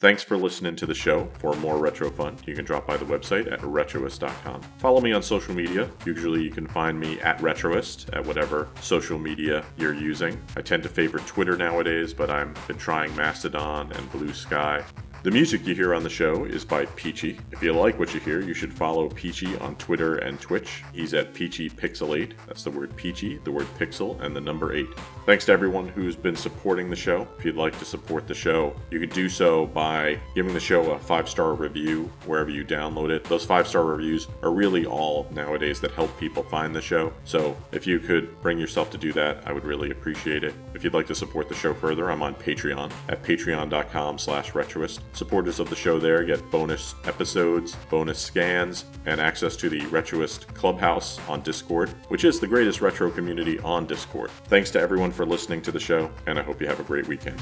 Thanks 0.07 0.23
for 0.23 0.37
listening 0.37 0.77
to 0.77 0.85
the 0.85 0.95
show. 0.95 1.29
For 1.39 1.53
more 1.55 1.77
retro 1.77 2.09
fun, 2.09 2.37
you 2.45 2.55
can 2.55 2.63
drop 2.63 2.87
by 2.87 2.95
the 2.95 3.03
website 3.03 3.51
at 3.51 3.59
retroist.com. 3.59 4.61
Follow 4.77 5.01
me 5.01 5.11
on 5.11 5.21
social 5.21 5.53
media. 5.53 5.89
Usually 6.05 6.41
you 6.41 6.49
can 6.49 6.65
find 6.65 6.97
me 6.97 7.19
at 7.19 7.39
retroist 7.39 8.15
at 8.15 8.25
whatever 8.25 8.69
social 8.79 9.19
media 9.19 9.65
you're 9.75 9.93
using. 9.93 10.41
I 10.55 10.61
tend 10.61 10.83
to 10.83 10.89
favor 10.89 11.19
Twitter 11.19 11.57
nowadays, 11.57 12.13
but 12.13 12.29
I've 12.29 12.67
been 12.69 12.77
trying 12.77 13.13
Mastodon 13.17 13.91
and 13.91 14.11
Blue 14.13 14.31
Sky. 14.31 14.81
The 15.27 15.33
music 15.33 15.67
you 15.67 15.75
hear 15.75 15.93
on 15.93 16.03
the 16.03 16.09
show 16.09 16.45
is 16.45 16.63
by 16.63 16.85
Peachy. 16.85 17.37
If 17.51 17.61
you 17.61 17.73
like 17.73 17.99
what 17.99 18.13
you 18.13 18.21
hear, 18.21 18.39
you 18.39 18.53
should 18.53 18.71
follow 18.71 19.09
Peachy 19.09 19.57
on 19.57 19.75
Twitter 19.75 20.19
and 20.19 20.39
Twitch. 20.39 20.85
He's 20.93 21.13
at 21.13 21.33
Peachy 21.33 21.69
Pixel 21.69 22.17
8. 22.17 22.33
That's 22.47 22.63
the 22.63 22.71
word 22.71 22.95
Peachy, 22.95 23.37
the 23.43 23.51
word 23.51 23.67
pixel, 23.77 24.21
and 24.21 24.33
the 24.33 24.39
number 24.39 24.73
8. 24.73 24.87
Thanks 25.25 25.43
to 25.47 25.51
everyone 25.51 25.89
who's 25.89 26.15
been 26.15 26.37
supporting 26.37 26.89
the 26.89 26.95
show. 26.95 27.27
If 27.37 27.43
you'd 27.43 27.57
like 27.57 27.77
to 27.79 27.83
support 27.83 28.25
the 28.25 28.33
show, 28.33 28.73
you 28.89 29.01
could 29.01 29.09
do 29.09 29.27
so 29.27 29.65
by 29.65 30.17
giving 30.33 30.53
the 30.53 30.61
show 30.61 30.91
a 30.91 30.97
five 30.97 31.27
star 31.27 31.55
review 31.55 32.09
wherever 32.25 32.49
you 32.49 32.63
download 32.63 33.09
it. 33.09 33.25
Those 33.25 33.43
five 33.43 33.67
star 33.67 33.83
reviews 33.83 34.29
are 34.43 34.51
really 34.51 34.85
all 34.85 35.27
nowadays 35.31 35.81
that 35.81 35.91
help 35.91 36.17
people 36.17 36.43
find 36.43 36.73
the 36.73 36.81
show. 36.81 37.11
So 37.25 37.57
if 37.73 37.85
you 37.85 37.99
could 37.99 38.41
bring 38.41 38.57
yourself 38.57 38.89
to 38.91 38.97
do 38.97 39.11
that, 39.11 39.45
I 39.45 39.51
would 39.51 39.65
really 39.65 39.91
appreciate 39.91 40.45
it. 40.45 40.53
If 40.73 40.85
you'd 40.85 40.93
like 40.93 41.07
to 41.07 41.15
support 41.15 41.49
the 41.49 41.55
show 41.55 41.73
further, 41.73 42.09
I'm 42.09 42.23
on 42.23 42.33
Patreon 42.33 42.93
at 43.09 43.21
patreon.com 43.21 44.19
slash 44.19 44.53
retroist. 44.53 45.01
Supporters 45.17 45.59
of 45.59 45.67
the 45.67 45.75
show 45.75 45.97
there 45.97 46.23
get 46.23 46.51
bonus 46.51 46.93
episodes, 47.05 47.75
bonus 47.89 48.19
scans, 48.19 48.85
and 49.07 49.19
access 49.19 49.55
to 49.55 49.67
the 49.67 49.79
Retroist 49.87 50.45
Clubhouse 50.53 51.19
on 51.27 51.41
Discord, 51.41 51.89
which 52.09 52.23
is 52.23 52.39
the 52.39 52.45
greatest 52.45 52.81
retro 52.81 53.09
community 53.09 53.57
on 53.61 53.87
Discord. 53.87 54.29
Thanks 54.43 54.69
to 54.71 54.79
everyone 54.79 55.09
for 55.09 55.25
listening 55.25 55.63
to 55.63 55.71
the 55.71 55.79
show, 55.79 56.11
and 56.27 56.37
I 56.37 56.43
hope 56.43 56.61
you 56.61 56.67
have 56.67 56.79
a 56.79 56.83
great 56.83 57.07
weekend. 57.07 57.39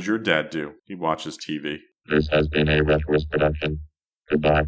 Does 0.00 0.06
your 0.06 0.18
dad 0.18 0.48
do? 0.48 0.72
He 0.86 0.94
watches 0.94 1.36
TV. 1.36 1.76
This 2.08 2.26
has 2.28 2.48
been 2.48 2.68
a 2.68 2.82
Retroist 2.82 3.28
production. 3.30 3.80
Goodbye. 4.30 4.64